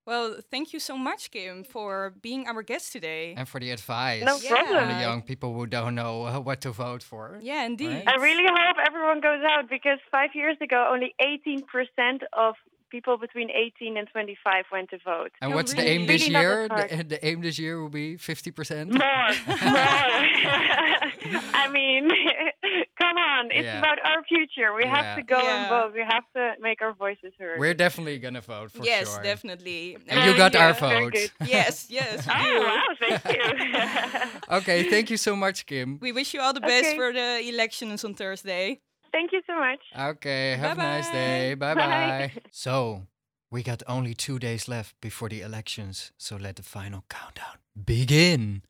Well, 0.05 0.35
thank 0.51 0.71
you 0.71 0.79
so 0.79 0.95
much, 0.97 1.31
Kim, 1.31 1.63
for 1.63 2.13
being 2.21 2.47
our 2.47 2.61
guest 2.61 2.91
today. 2.93 3.33
And 3.35 3.49
for 3.49 3.59
the 3.59 3.71
advice. 3.71 4.21
No 4.23 4.37
problem. 4.37 4.87
For 4.87 4.93
the 4.93 4.99
young 5.01 5.23
people 5.23 5.51
who 5.55 5.65
don't 5.65 5.95
know 5.95 6.25
uh, 6.27 6.39
what 6.41 6.61
to 6.61 6.69
vote 6.71 7.01
for. 7.01 7.39
Yeah, 7.41 7.65
indeed. 7.65 7.89
Right? 7.89 8.07
I 8.07 8.15
really 8.21 8.45
hope 8.45 8.77
everyone 8.85 9.19
goes 9.19 9.41
out 9.43 9.67
because 9.67 9.97
five 10.11 10.29
years 10.35 10.57
ago, 10.61 10.89
only 10.93 11.15
18% 11.19 11.63
of 12.33 12.53
people 12.91 13.17
between 13.17 13.49
18 13.49 13.97
and 13.97 14.07
25 14.11 14.65
went 14.71 14.91
to 14.91 14.99
vote. 15.03 15.31
And 15.41 15.51
Oh, 15.51 15.55
what's 15.55 15.73
the 15.73 15.81
aim 15.81 16.05
this 16.05 16.27
Really 16.27 16.39
year? 16.39 16.67
The, 16.67 17.03
the 17.03 17.25
aim 17.25 17.41
this 17.41 17.57
year 17.57 17.81
will 17.81 17.89
be 17.89 18.15
50%? 18.15 18.89
More, 18.89 18.91
more. 18.91 18.99
I 21.53 21.69
mean, 21.71 22.09
come 22.97 23.17
on, 23.17 23.51
it's 23.51 23.65
Yeah. 23.65 23.79
about 23.79 23.99
our 24.09 24.23
future. 24.23 24.73
We 24.73 24.83
Yeah. 24.83 24.95
have 24.95 25.17
to 25.17 25.23
go 25.23 25.39
Yeah. 25.41 25.55
and 25.55 25.69
vote. 25.69 25.93
We 25.93 26.01
have 26.15 26.23
to 26.35 26.43
make 26.61 26.81
our 26.81 26.93
voices 26.93 27.33
heard. 27.39 27.59
We're 27.59 27.73
definitely 27.73 28.17
going 28.19 28.33
to 28.35 28.41
vote 28.41 28.71
for 28.71 28.83
yes, 28.83 29.13
sure. 29.13 29.23
definitely. 29.23 29.97
And 30.07 30.17
you 30.25 30.35
got 30.37 30.55
uh, 30.55 30.59
Yeah, 30.59 30.65
our 30.67 30.73
very 30.73 31.03
vote. 31.09 31.31
yes, 31.45 31.87
yes. 31.89 32.27
oh, 32.29 32.59
wow, 32.69 32.87
thank 32.99 33.21
you. 33.35 33.43
okay, 34.57 34.89
thank 34.89 35.09
you 35.09 35.17
so 35.17 35.35
much, 35.35 35.65
Kim. 35.65 35.99
We 36.01 36.11
wish 36.11 36.33
you 36.33 36.41
all 36.41 36.53
the 36.53 36.61
best 36.61 36.87
Okay. 36.87 36.95
for 36.97 37.11
the 37.13 37.29
elections 37.53 38.03
on 38.03 38.13
Thursday. 38.15 38.81
thank 39.11 39.31
you 39.31 39.41
so 39.47 39.55
much. 39.57 39.79
Okay, 39.97 40.57
have 40.59 40.77
a 40.77 40.81
nice 40.81 41.07
Bye-bye. 41.07 41.17
day. 41.19 41.53
Bye 41.55 41.73
Bye. 41.75 41.87
bye. 41.87 42.31
So, 42.51 43.03
we 43.49 43.63
got 43.63 43.81
only 43.87 44.13
two 44.13 44.39
days 44.39 44.67
left 44.67 44.99
before 44.99 45.29
the 45.29 45.39
elections, 45.41 46.11
so 46.17 46.35
let 46.35 46.55
the 46.57 46.63
final 46.63 47.03
countdown 47.09 47.57
begin. 47.85 48.61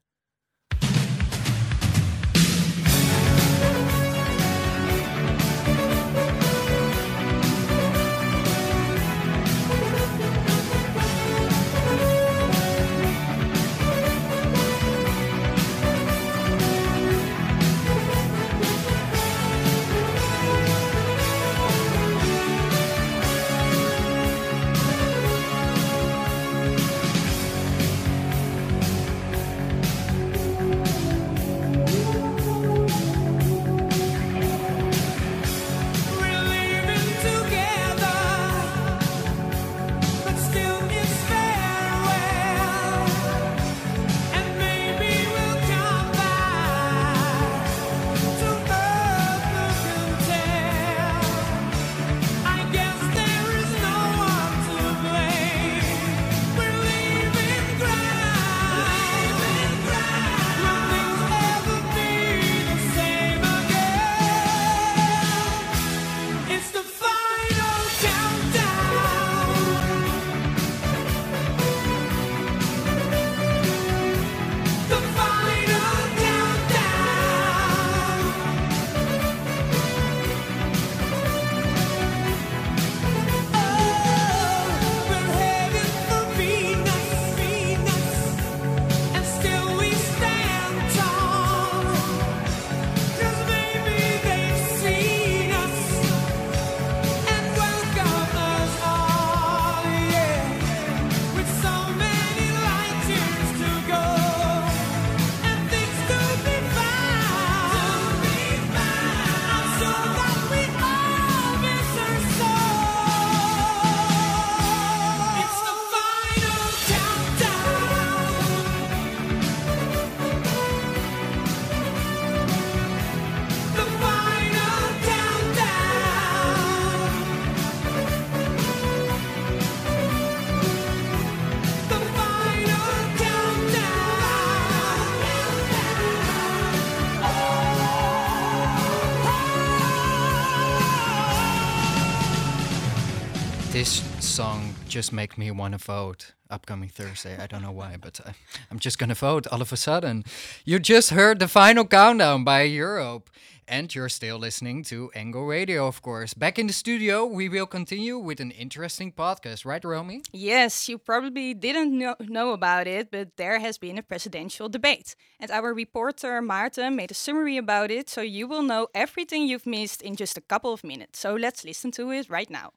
Song 144.20 144.76
just 144.88 145.14
make 145.14 145.38
me 145.38 145.52
want 145.52 145.74
to 145.74 145.78
vote 145.78 146.34
upcoming 146.50 146.90
Thursday. 146.90 147.38
I 147.38 147.48
don't 147.48 147.62
know 147.62 147.72
why, 147.72 147.98
but 148.00 148.20
uh, 148.26 148.32
I'm 148.70 148.80
just 148.80 149.00
gonna 149.00 149.16
vote 149.16 149.48
all 149.48 149.62
of 149.62 149.72
a 149.72 149.78
sudden. 149.78 150.24
You 150.66 150.80
just 150.80 151.12
heard 151.12 151.40
the 151.40 151.48
final 151.48 151.86
countdown 151.86 152.44
by 152.44 152.64
Europe. 152.64 153.30
And 153.68 153.96
you're 153.96 154.10
still 154.10 154.38
listening 154.38 154.84
to 154.84 155.10
Angle 155.16 155.48
Radio, 155.48 155.88
of 155.88 156.04
course. 156.04 156.36
Back 156.36 156.60
in 156.60 156.68
the 156.68 156.74
studio, 156.74 157.26
we 157.26 157.50
will 157.50 157.66
continue 157.66 158.20
with 158.20 158.40
an 158.40 158.52
interesting 158.52 159.12
podcast, 159.12 159.66
right, 159.66 159.84
Romy? 159.84 160.22
Yes, 160.32 160.88
you 160.88 161.00
probably 161.00 161.56
didn't 161.56 161.98
know, 161.98 162.16
know 162.20 162.52
about 162.52 162.86
it, 162.86 163.10
but 163.10 163.38
there 163.38 163.58
has 163.58 163.80
been 163.80 163.98
a 163.98 164.04
presidential 164.04 164.70
debate. 164.70 165.16
And 165.40 165.50
our 165.50 165.74
reporter 165.74 166.44
Maarten 166.44 166.94
made 166.96 167.10
a 167.10 167.16
summary 167.16 167.58
about 167.58 167.90
it, 167.90 168.08
so 168.08 168.22
you 168.22 168.48
will 168.48 168.62
know 168.62 168.88
everything 168.94 169.48
you've 169.48 169.66
missed 169.66 170.04
in 170.04 170.16
just 170.16 170.38
a 170.38 170.42
couple 170.42 170.72
of 170.72 170.84
minutes. 170.84 171.18
So 171.18 171.34
let's 171.34 171.66
listen 171.66 171.90
to 171.94 172.12
it 172.12 172.30
right 172.30 172.52
now. 172.52 172.72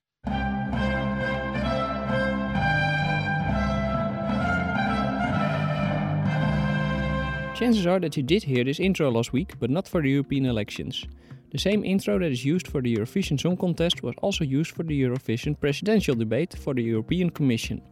Chances 7.59 7.89
are 7.89 7.99
that 7.99 8.17
you 8.17 8.23
did 8.23 8.45
hear 8.45 8.63
this 8.63 8.79
intro 8.79 9.11
last 9.11 9.33
week, 9.33 9.55
but 9.59 9.69
not 9.69 9.89
for 9.89 10.01
the 10.01 10.09
European 10.09 10.47
elections. 10.47 11.05
The 11.51 11.59
same 11.59 11.85
intro 11.85 12.17
that 12.21 12.31
is 12.31 12.45
used 12.45 12.69
for 12.69 12.81
the 12.81 12.95
Eurovision 12.95 13.41
Song 13.41 13.57
Contest 13.57 14.01
was 14.01 14.15
also 14.23 14.45
used 14.45 14.71
for 14.71 14.85
the 14.85 15.03
Eurovision 15.03 15.59
presidential 15.59 16.15
debate 16.15 16.55
for 16.57 16.73
the 16.73 16.85
European 16.85 17.31
Commission, 17.31 17.83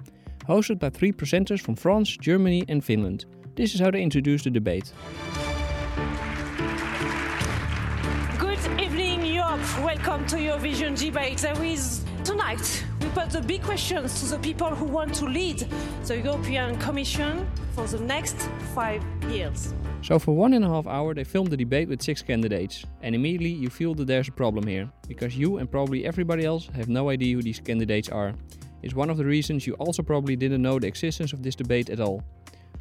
hosted 0.49 0.78
by 0.78 0.90
three 0.90 1.11
presenters 1.11 1.61
from 1.61 1.75
France, 1.75 2.16
Germany, 2.16 2.64
and 2.68 2.85
Finland. 2.85 3.25
This 3.56 3.75
is 3.75 3.80
how 3.80 3.90
they 3.90 4.02
introduced 4.02 4.44
the 4.44 4.50
debate. 4.50 4.92
Good 8.38 8.61
evening, 8.80 9.26
Europe. 9.26 9.66
Welcome 9.82 10.28
to 10.28 10.37
Eurovision 10.37 10.96
debate. 10.96 11.38
There 11.38 11.64
is 11.64 12.04
tonight 12.23 12.85
we 13.00 13.08
put 13.08 13.30
the 13.30 13.42
big 13.42 13.64
questions 13.64 14.20
to 14.20 14.37
the 14.37 14.38
people 14.38 14.73
who 14.76 14.85
want 14.85 15.12
to 15.14 15.25
lead 15.25 15.66
the 16.04 16.20
European 16.20 16.78
Commission 16.78 17.49
for 17.76 17.87
the 17.87 18.02
next 18.02 18.37
five 18.75 19.02
years. 19.28 19.75
So 20.00 20.18
for 20.18 20.35
one 20.35 20.54
and 20.54 20.64
a 20.64 20.68
half 20.68 20.87
hour 20.87 21.12
they 21.12 21.25
filmed 21.25 21.50
the 21.50 21.59
debate 21.59 21.88
with 21.88 22.02
six 22.02 22.23
candidates, 22.23 22.87
and 23.02 23.14
immediately 23.14 23.50
you 23.50 23.68
feel 23.68 23.95
that 23.97 24.06
there's 24.06 24.28
a 24.28 24.33
problem 24.33 24.66
here, 24.66 24.88
because 25.06 25.37
you 25.37 25.59
and 25.59 25.71
probably 25.71 26.06
everybody 26.06 26.47
else 26.47 26.71
have 26.75 26.88
no 26.88 27.11
idea 27.11 27.37
who 27.37 27.42
these 27.42 27.61
candidates 27.61 28.09
are. 28.09 28.33
It's 28.83 28.95
one 28.95 29.11
of 29.11 29.18
the 29.18 29.26
reasons 29.26 29.66
you 29.66 29.75
also 29.75 30.02
probably 30.02 30.37
didn't 30.37 30.62
know 30.62 30.78
the 30.78 30.87
existence 30.87 31.35
of 31.35 31.42
this 31.42 31.54
debate 31.54 31.90
at 31.90 32.00
all. 32.00 32.23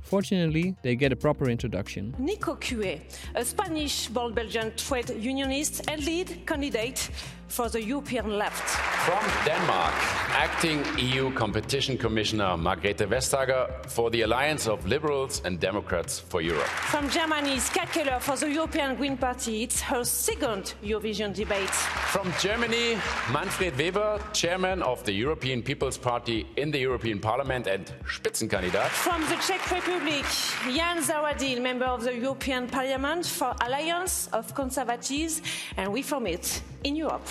Fortunately, 0.02 0.76
they 0.84 0.96
get 0.96 1.12
a 1.12 1.16
proper 1.16 1.50
introduction. 1.50 2.16
Nico 2.20 2.56
Cué, 2.56 3.02
a 3.34 3.44
Spanish 3.44 4.08
born 4.08 4.34
Belgian 4.34 4.72
trade 4.78 5.10
unionist 5.10 5.90
and 5.90 6.06
lead 6.06 6.46
candidate 6.46 7.10
for 7.48 7.70
the 7.70 7.82
European 7.82 8.38
left. 8.38 8.64
From 9.06 9.24
Denmark, 9.46 9.94
acting 10.32 10.84
EU 10.98 11.32
competition 11.34 11.98
commissioner 11.98 12.58
Margrethe 12.58 13.08
Vestager 13.08 13.68
for 13.88 14.10
the 14.10 14.24
Alliance 14.24 14.68
of 14.68 14.86
Liberals 14.88 15.42
and 15.46 15.60
Democrats 15.60 16.20
for 16.20 16.42
Europe. 16.42 16.68
From 16.92 17.10
Germany, 17.10 17.60
Ska 17.60 17.86
Keller 17.86 18.20
for 18.20 18.36
the 18.36 18.50
European 18.50 18.96
Green 18.96 19.18
Party. 19.18 19.64
It's 19.64 19.82
her 19.82 20.04
second 20.04 20.74
Eurovision 20.84 21.34
debate. 21.34 21.70
From 22.12 22.34
Germany, 22.40 22.98
Manfred 23.32 23.78
Weber, 23.78 24.20
chairman 24.34 24.82
of 24.82 25.04
the 25.04 25.14
European 25.14 25.62
People's 25.62 25.98
Party 25.98 26.48
in 26.58 26.72
the 26.72 26.80
European 26.80 27.20
Parliament 27.20 27.68
and 27.68 27.92
Spitzenkandidat. 28.06 28.90
From 28.90 29.22
the 29.30 29.38
Czech 29.38 29.70
Republic, 29.72 30.26
Jan 30.74 31.02
Zahradil, 31.04 31.62
member 31.62 31.86
of 31.86 32.04
the 32.04 32.16
European 32.16 32.68
Parliament 32.68 33.26
for 33.26 33.54
Alliance 33.62 34.30
of 34.34 34.54
Conservatives 34.56 35.42
and 35.78 35.94
Reformists 35.94 36.62
in 36.86 36.96
Europe. 36.96 37.28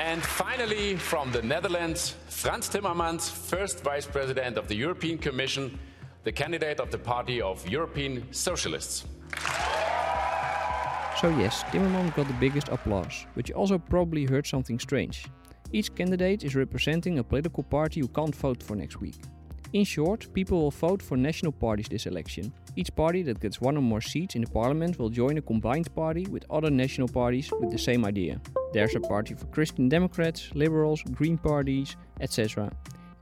And 0.00 0.22
finally, 0.22 0.96
from 0.96 1.32
the 1.32 1.42
Netherlands, 1.42 2.14
Frans 2.28 2.68
Timmermans, 2.68 3.28
first 3.28 3.82
vice 3.82 4.06
president 4.06 4.56
of 4.56 4.68
the 4.68 4.74
European 4.74 5.18
Commission, 5.18 5.78
the 6.24 6.32
candidate 6.32 6.80
of 6.80 6.90
the 6.90 6.98
Party 6.98 7.42
of 7.42 7.68
European 7.68 8.32
Socialists. 8.32 9.04
So 11.20 11.28
yes, 11.38 11.62
Timmermans 11.70 12.14
got 12.14 12.26
the 12.26 12.38
biggest 12.40 12.68
applause, 12.68 13.26
but 13.34 13.48
you 13.48 13.54
also 13.54 13.78
probably 13.78 14.24
heard 14.24 14.46
something 14.46 14.78
strange. 14.78 15.26
Each 15.72 15.94
candidate 15.94 16.44
is 16.44 16.54
representing 16.54 17.18
a 17.18 17.24
political 17.24 17.62
party 17.62 18.00
you 18.00 18.08
can't 18.08 18.34
vote 18.34 18.62
for 18.62 18.76
next 18.76 19.00
week. 19.00 19.16
In 19.72 19.84
short, 19.84 20.30
people 20.34 20.60
will 20.60 20.70
vote 20.70 21.00
for 21.00 21.16
national 21.16 21.52
parties 21.52 21.88
this 21.88 22.04
election. 22.04 22.52
Each 22.76 22.94
party 22.94 23.22
that 23.22 23.40
gets 23.40 23.58
one 23.58 23.78
or 23.78 23.80
more 23.80 24.02
seats 24.02 24.34
in 24.34 24.42
the 24.42 24.50
parliament 24.50 24.98
will 24.98 25.08
join 25.08 25.38
a 25.38 25.42
combined 25.42 25.94
party 25.94 26.26
with 26.26 26.44
other 26.50 26.68
national 26.68 27.08
parties 27.08 27.50
with 27.58 27.70
the 27.70 27.78
same 27.78 28.04
idea. 28.04 28.38
There's 28.74 28.94
a 28.96 29.00
party 29.00 29.32
for 29.32 29.46
Christian 29.46 29.88
Democrats, 29.88 30.50
Liberals, 30.54 31.02
Green 31.12 31.38
parties, 31.38 31.96
etc. 32.20 32.70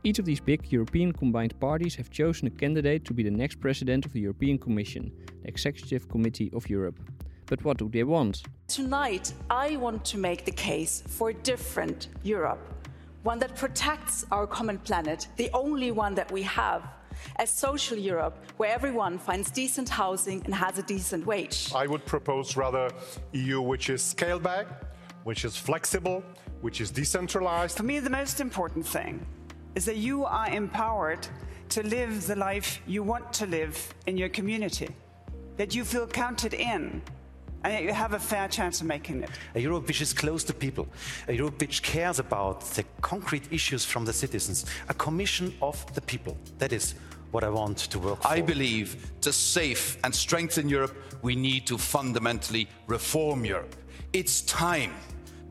Each 0.02 0.18
of 0.18 0.24
these 0.24 0.40
big 0.40 0.72
European 0.72 1.12
combined 1.12 1.58
parties 1.60 1.94
have 1.94 2.10
chosen 2.10 2.48
a 2.48 2.50
candidate 2.50 3.04
to 3.04 3.14
be 3.14 3.22
the 3.22 3.30
next 3.30 3.60
president 3.60 4.04
of 4.04 4.12
the 4.12 4.20
European 4.20 4.58
Commission, 4.58 5.12
the 5.42 5.48
Executive 5.48 6.08
Committee 6.08 6.50
of 6.52 6.68
Europe. 6.68 6.98
But 7.46 7.62
what 7.64 7.78
do 7.78 7.88
they 7.88 8.02
want? 8.02 8.42
Tonight, 8.66 9.34
I 9.50 9.76
want 9.76 10.04
to 10.06 10.18
make 10.18 10.44
the 10.44 10.52
case 10.52 11.02
for 11.06 11.30
a 11.30 11.34
different 11.34 12.08
Europe, 12.24 12.60
one 13.22 13.38
that 13.38 13.54
protects 13.54 14.24
our 14.30 14.46
common 14.46 14.78
planet, 14.78 15.28
the 15.36 15.50
only 15.52 15.90
one 15.90 16.14
that 16.14 16.30
we 16.32 16.42
have, 16.42 16.82
a 17.38 17.46
social 17.46 17.98
Europe 17.98 18.36
where 18.56 18.72
everyone 18.72 19.18
finds 19.18 19.50
decent 19.50 19.88
housing 19.88 20.42
and 20.44 20.54
has 20.54 20.78
a 20.78 20.82
decent 20.82 21.26
wage. 21.26 21.70
I 21.74 21.86
would 21.86 22.06
propose 22.06 22.56
rather 22.56 22.90
EU 23.32 23.60
which 23.60 23.90
is 23.90 24.02
scaled 24.02 24.42
back, 24.42 24.66
which 25.24 25.44
is 25.44 25.54
flexible, 25.54 26.24
which 26.62 26.80
is 26.80 26.90
decentralized. 26.90 27.76
For 27.76 27.82
me, 27.82 27.98
the 27.98 28.10
most 28.10 28.40
important 28.40 28.86
thing 28.86 29.26
is 29.74 29.84
that 29.84 29.96
you 29.96 30.24
are 30.24 30.48
empowered 30.48 31.26
to 31.70 31.82
live 31.82 32.26
the 32.26 32.36
life 32.36 32.80
you 32.86 33.02
want 33.02 33.32
to 33.34 33.46
live 33.46 33.94
in 34.06 34.16
your 34.16 34.30
community, 34.30 34.88
that 35.56 35.74
you 35.74 35.84
feel 35.84 36.06
counted 36.06 36.54
in, 36.54 37.02
and 37.64 37.84
you 37.84 37.92
have 37.92 38.14
a 38.14 38.18
fair 38.18 38.48
chance 38.48 38.80
of 38.80 38.86
making 38.86 39.22
it. 39.22 39.30
A 39.54 39.60
Europe 39.60 39.86
which 39.86 40.00
is 40.00 40.12
close 40.12 40.44
to 40.44 40.54
people, 40.54 40.88
a 41.28 41.34
Europe 41.34 41.60
which 41.60 41.82
cares 41.82 42.18
about 42.18 42.62
the 42.62 42.84
concrete 43.00 43.44
issues 43.50 43.84
from 43.84 44.04
the 44.04 44.12
citizens, 44.12 44.66
a 44.88 44.94
commission 44.94 45.54
of 45.60 45.92
the 45.94 46.00
people. 46.00 46.36
That 46.58 46.72
is 46.72 46.94
what 47.30 47.44
I 47.44 47.48
want 47.48 47.78
to 47.78 47.98
work 47.98 48.22
for. 48.22 48.28
I 48.28 48.40
believe 48.40 49.12
to 49.20 49.32
save 49.32 49.98
and 50.04 50.14
strengthen 50.14 50.68
Europe, 50.68 50.96
we 51.22 51.36
need 51.36 51.66
to 51.66 51.78
fundamentally 51.78 52.68
reform 52.86 53.44
Europe. 53.44 53.76
It's 54.12 54.40
time 54.42 54.92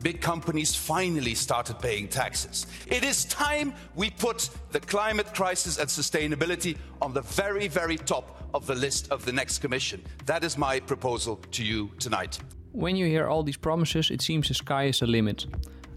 big 0.02 0.20
companies 0.20 0.74
finally 0.74 1.34
started 1.34 1.78
paying 1.78 2.08
taxes. 2.08 2.66
It 2.86 3.04
is 3.04 3.24
time 3.24 3.72
we 3.94 4.10
put 4.10 4.50
the 4.70 4.80
climate 4.80 5.34
crisis 5.34 5.78
and 5.78 5.88
sustainability 5.88 6.76
on 7.00 7.12
the 7.12 7.22
very, 7.22 7.68
very 7.68 7.96
top 7.96 8.40
of 8.54 8.66
the 8.66 8.74
list 8.74 9.10
of 9.10 9.24
the 9.24 9.32
next 9.32 9.58
Commission. 9.58 10.02
That 10.26 10.44
is 10.44 10.56
my 10.56 10.80
proposal 10.80 11.36
to 11.52 11.64
you 11.64 11.90
tonight. 11.98 12.38
When 12.72 12.96
you 12.96 13.06
hear 13.06 13.26
all 13.26 13.42
these 13.42 13.56
promises, 13.56 14.10
it 14.10 14.22
seems 14.22 14.48
the 14.48 14.54
sky 14.54 14.84
is 14.84 15.00
the 15.00 15.06
limit. 15.06 15.46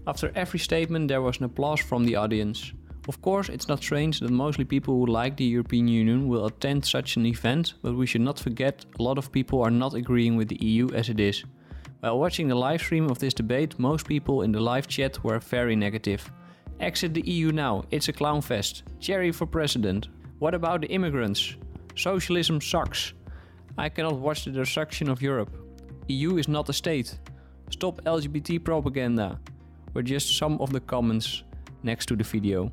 After 0.06 0.30
every 0.34 0.58
statement, 0.58 1.08
there 1.08 1.22
was 1.22 1.38
an 1.38 1.44
applause 1.44 1.80
from 1.80 2.04
the 2.04 2.16
audience. 2.16 2.72
Of 3.08 3.20
course, 3.20 3.48
it's 3.48 3.68
not 3.68 3.82
strange 3.82 4.20
that 4.20 4.30
mostly 4.30 4.64
people 4.64 4.94
who 4.94 5.06
like 5.06 5.36
the 5.36 5.44
European 5.44 5.88
Union 5.88 6.26
will 6.26 6.46
attend 6.46 6.84
such 6.84 7.16
an 7.16 7.26
event, 7.26 7.74
but 7.82 7.94
we 7.94 8.06
should 8.06 8.22
not 8.22 8.38
forget 8.38 8.86
a 8.98 9.02
lot 9.02 9.18
of 9.18 9.30
people 9.30 9.62
are 9.62 9.70
not 9.70 9.94
agreeing 9.94 10.36
with 10.36 10.48
the 10.48 10.64
EU 10.64 10.88
as 10.94 11.08
it 11.08 11.20
is. 11.20 11.44
While 12.04 12.18
watching 12.18 12.48
the 12.48 12.54
live 12.54 12.82
stream 12.82 13.08
of 13.08 13.18
this 13.18 13.32
debate, 13.32 13.78
most 13.78 14.06
people 14.06 14.42
in 14.42 14.52
the 14.52 14.60
live 14.60 14.86
chat 14.86 15.24
were 15.24 15.38
very 15.38 15.74
negative. 15.74 16.30
Exit 16.78 17.14
the 17.14 17.26
EU 17.26 17.50
now, 17.50 17.84
it's 17.90 18.08
a 18.08 18.12
clown 18.12 18.42
fest. 18.42 18.82
Cherry 19.00 19.32
for 19.32 19.46
president. 19.46 20.08
What 20.38 20.54
about 20.54 20.82
the 20.82 20.88
immigrants? 20.88 21.56
Socialism 21.96 22.60
sucks. 22.60 23.14
I 23.78 23.88
cannot 23.88 24.18
watch 24.18 24.44
the 24.44 24.50
destruction 24.50 25.08
of 25.08 25.22
Europe. 25.22 25.56
EU 26.08 26.36
is 26.36 26.46
not 26.46 26.68
a 26.68 26.74
state. 26.74 27.18
Stop 27.70 28.04
LGBT 28.04 28.62
propaganda. 28.62 29.40
Were 29.94 30.02
just 30.02 30.36
some 30.36 30.60
of 30.60 30.74
the 30.74 30.80
comments 30.80 31.42
next 31.82 32.04
to 32.08 32.16
the 32.16 32.24
video. 32.24 32.70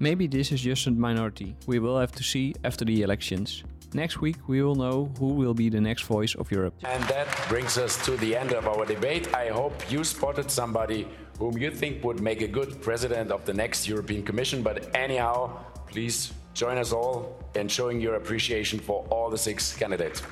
Maybe 0.00 0.26
this 0.26 0.50
is 0.50 0.62
just 0.62 0.88
a 0.88 0.90
minority. 0.90 1.54
We 1.68 1.78
will 1.78 2.00
have 2.00 2.10
to 2.16 2.24
see 2.24 2.54
after 2.64 2.84
the 2.84 3.02
elections. 3.02 3.62
Next 3.92 4.20
week 4.20 4.36
we 4.46 4.62
will 4.62 4.76
know 4.76 5.12
who 5.18 5.34
will 5.34 5.54
be 5.54 5.68
the 5.68 5.80
next 5.80 6.04
voice 6.04 6.34
of 6.34 6.50
Europe. 6.50 6.74
And 6.84 7.02
that 7.04 7.26
brings 7.48 7.76
us 7.76 8.02
to 8.04 8.16
the 8.16 8.36
end 8.36 8.52
of 8.52 8.68
our 8.68 8.84
debate. 8.86 9.34
I 9.34 9.48
hope 9.48 9.90
you 9.90 10.04
spotted 10.04 10.50
somebody 10.50 11.08
whom 11.38 11.58
you 11.58 11.70
think 11.70 12.04
would 12.04 12.20
make 12.20 12.42
a 12.42 12.48
good 12.48 12.80
president 12.82 13.32
of 13.32 13.44
the 13.46 13.54
next 13.54 13.88
European 13.88 14.22
Commission. 14.22 14.62
But 14.62 14.94
anyhow, 14.94 15.64
please 15.88 16.32
join 16.54 16.78
us 16.78 16.92
all 16.92 17.42
in 17.54 17.66
showing 17.68 18.00
your 18.00 18.14
appreciation 18.14 18.78
for 18.78 19.06
all 19.10 19.30
the 19.30 19.38
six 19.38 19.76
candidates. 19.76 20.22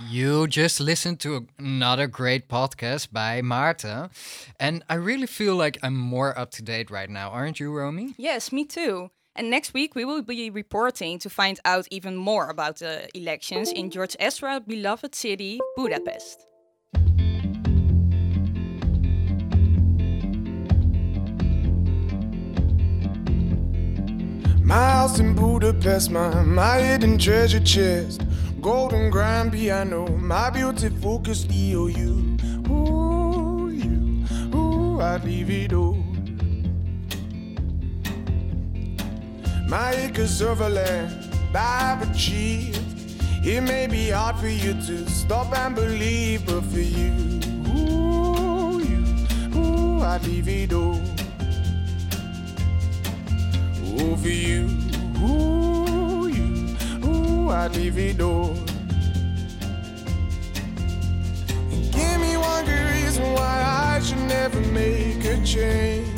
You 0.00 0.46
just 0.46 0.78
listened 0.80 1.18
to 1.20 1.48
another 1.58 2.06
great 2.06 2.48
podcast 2.48 3.12
by 3.12 3.42
Maarten. 3.42 4.10
And 4.58 4.84
I 4.88 4.94
really 4.94 5.26
feel 5.26 5.56
like 5.56 5.76
I'm 5.82 5.96
more 5.96 6.38
up 6.38 6.52
to 6.52 6.62
date 6.62 6.90
right 6.90 7.10
now, 7.10 7.30
aren't 7.30 7.58
you, 7.58 7.72
Romy? 7.72 8.14
Yes, 8.16 8.52
me 8.52 8.64
too. 8.64 9.10
And 9.38 9.50
next 9.50 9.72
week 9.72 9.94
we 9.94 10.04
will 10.04 10.22
be 10.22 10.50
reporting 10.50 11.20
to 11.20 11.30
find 11.30 11.60
out 11.64 11.86
even 11.92 12.16
more 12.16 12.50
about 12.50 12.80
the 12.80 13.08
elections 13.16 13.70
in 13.70 13.88
George 13.88 14.16
Ezra's 14.18 14.62
beloved 14.66 15.14
city, 15.14 15.60
Budapest. 15.76 16.44
My 24.64 24.74
house 24.74 25.20
in 25.20 25.36
Budapest, 25.36 26.10
my, 26.10 26.42
my 26.42 26.80
hidden 26.80 27.16
treasure 27.16 27.60
chest, 27.60 28.22
golden 28.60 29.08
grand 29.08 29.52
piano, 29.52 30.08
my 30.18 30.50
beauty 30.50 30.88
focus 30.88 31.44
EOU. 31.44 32.68
Ooh, 32.68 33.70
you, 33.70 34.56
ooh, 34.58 35.00
I'd 35.00 35.22
leave 35.22 35.48
it 35.48 35.72
all. 35.72 36.07
My 39.68 39.92
acres 39.92 40.40
of 40.40 40.60
land 40.60 41.28
I've 41.54 42.10
achieved. 42.10 42.80
It 43.44 43.60
may 43.60 43.86
be 43.86 44.08
hard 44.08 44.36
for 44.36 44.48
you 44.48 44.72
to 44.72 45.08
stop 45.10 45.56
and 45.56 45.74
believe, 45.74 46.46
but 46.46 46.62
for 46.62 46.80
you, 46.80 47.12
ooh, 47.68 48.80
you, 48.80 49.04
ooh, 49.54 50.02
I'd 50.02 50.24
leave 50.24 50.48
it 50.48 50.72
all. 50.72 51.00
Ooh, 53.84 54.16
for 54.16 54.28
you, 54.28 54.68
ooh, 55.22 56.28
you, 56.28 56.76
ooh, 57.04 57.50
I'd 57.50 57.76
leave 57.76 57.98
it 57.98 58.20
all. 58.22 58.54
Give 61.92 62.20
me 62.20 62.36
one 62.36 62.64
good 62.64 62.86
reason 62.94 63.32
why 63.34 63.94
I 63.96 64.00
should 64.00 64.18
never 64.28 64.60
make 64.72 65.24
a 65.24 65.44
change. 65.44 66.17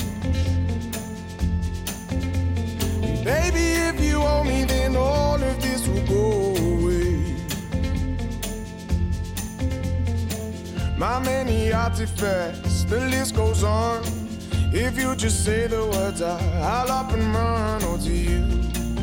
My 11.00 11.18
many 11.18 11.72
artifacts, 11.72 12.84
the 12.84 13.00
list 13.00 13.34
goes 13.34 13.64
on. 13.64 14.02
If 14.70 14.98
you 14.98 15.16
just 15.16 15.46
say 15.46 15.66
the 15.66 15.86
words, 15.86 16.20
I, 16.20 16.38
I'll 16.60 16.92
up 16.92 17.10
and 17.14 17.22
run. 17.34 17.80
Oh, 17.84 17.96
to 17.96 18.12
you, 18.12 18.44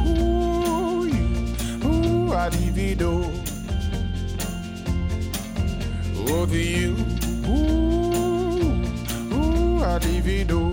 ooh, 0.06 1.08
you, 1.08 1.56
ooh, 1.88 2.34
I'd 2.34 2.54
divido. 2.54 3.26
Oh, 6.30 6.46
to 6.46 6.56
you, 6.56 6.96
ooh, 7.50 8.84
ooh, 9.34 9.84
I'd 9.84 10.04
divido. 10.04 10.72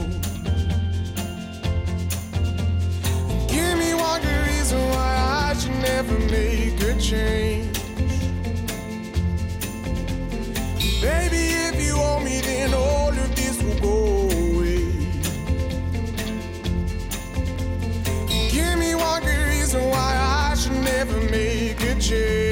Give 3.49 3.79
me 3.79 3.95
one 3.95 4.21
good 4.21 4.47
reason 4.47 4.79
why 4.91 5.49
I 5.49 5.55
should 5.59 5.73
never 5.81 6.19
make 6.19 6.83
a 6.83 7.01
change. 7.01 7.74
Baby, 11.05 11.45
if 11.69 11.87
you 11.87 11.99
want 11.99 12.25
me, 12.25 12.41
then 12.41 12.73
all 12.73 13.11
of 13.11 13.37
this 13.37 13.63
will 13.63 13.79
go 13.79 13.99
away. 14.39 14.87
Give 18.51 18.79
me 18.79 18.95
one 18.95 19.23
good 19.23 19.47
reason 19.51 19.85
why 19.91 20.51
I 20.51 20.55
should 20.55 20.81
never 20.83 21.21
make 21.31 21.83
a 21.83 21.95
change. 22.01 22.44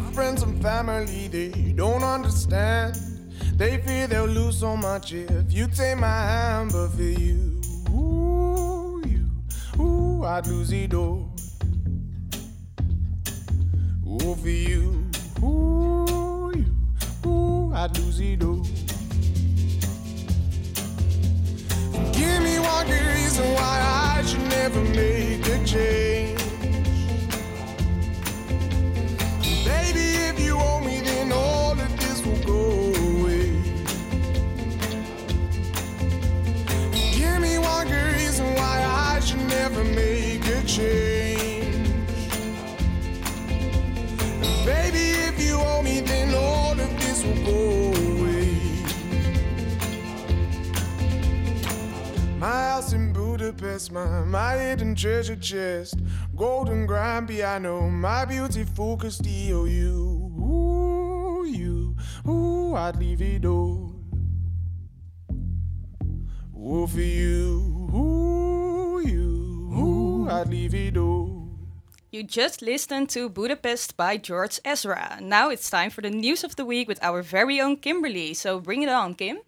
My 0.00 0.12
friends 0.12 0.42
and 0.44 0.62
family, 0.62 1.26
they 1.26 1.72
don't 1.72 2.04
understand. 2.04 2.94
They 3.56 3.78
fear 3.78 4.06
they'll 4.06 4.26
lose 4.26 4.60
so 4.60 4.76
much 4.76 5.12
if 5.12 5.52
you 5.52 5.66
take 5.66 5.98
my 5.98 6.06
hand, 6.06 6.70
but 6.70 6.90
for 6.90 7.02
you, 7.02 7.60
ooh, 7.90 9.02
you, 9.04 9.28
ooh, 9.82 10.24
I'd 10.24 10.46
lose 10.46 10.70
it 10.70 10.94
all. 10.94 11.34
Ooh, 14.06 14.36
for 14.36 14.48
you, 14.48 15.10
ooh, 15.42 16.52
you, 16.54 17.28
ooh, 17.28 17.72
I'd 17.74 17.98
lose 17.98 18.20
it 18.20 18.44
all. 18.44 18.62
Give 22.12 22.42
me 22.44 22.60
one 22.60 22.86
My, 53.90 54.24
my 54.24 54.54
hidden 54.58 54.94
treasure 54.94 55.36
chest, 55.36 56.00
golden 56.36 56.84
grand 56.86 57.28
piano, 57.28 57.88
my 57.88 58.24
beautiful 58.26 58.96
Castillo, 58.98 59.64
you, 59.64 60.32
ooh, 60.38 61.46
you, 61.46 61.96
ooh, 62.28 62.74
I'd 62.74 62.96
leave 62.96 63.22
it 63.22 63.46
all. 63.46 63.94
Ooh, 66.54 66.86
for 66.86 67.00
you, 67.00 67.90
ooh, 67.94 69.00
you, 69.06 69.72
ooh, 69.74 70.28
I'd 70.28 70.48
leave 70.48 70.74
it 70.74 70.96
all. 70.98 71.48
You 72.10 72.24
just 72.24 72.62
listened 72.62 73.08
to 73.10 73.28
Budapest 73.28 73.96
by 73.96 74.16
George 74.16 74.60
Ezra. 74.64 75.18
Now 75.22 75.50
it's 75.50 75.70
time 75.70 75.90
for 75.90 76.02
the 76.02 76.10
news 76.10 76.44
of 76.44 76.56
the 76.56 76.64
week 76.64 76.88
with 76.88 77.02
our 77.02 77.22
very 77.22 77.60
own 77.60 77.76
Kimberly. 77.76 78.34
So 78.34 78.60
bring 78.60 78.82
it 78.82 78.88
on, 78.88 79.14
Kim. 79.14 79.38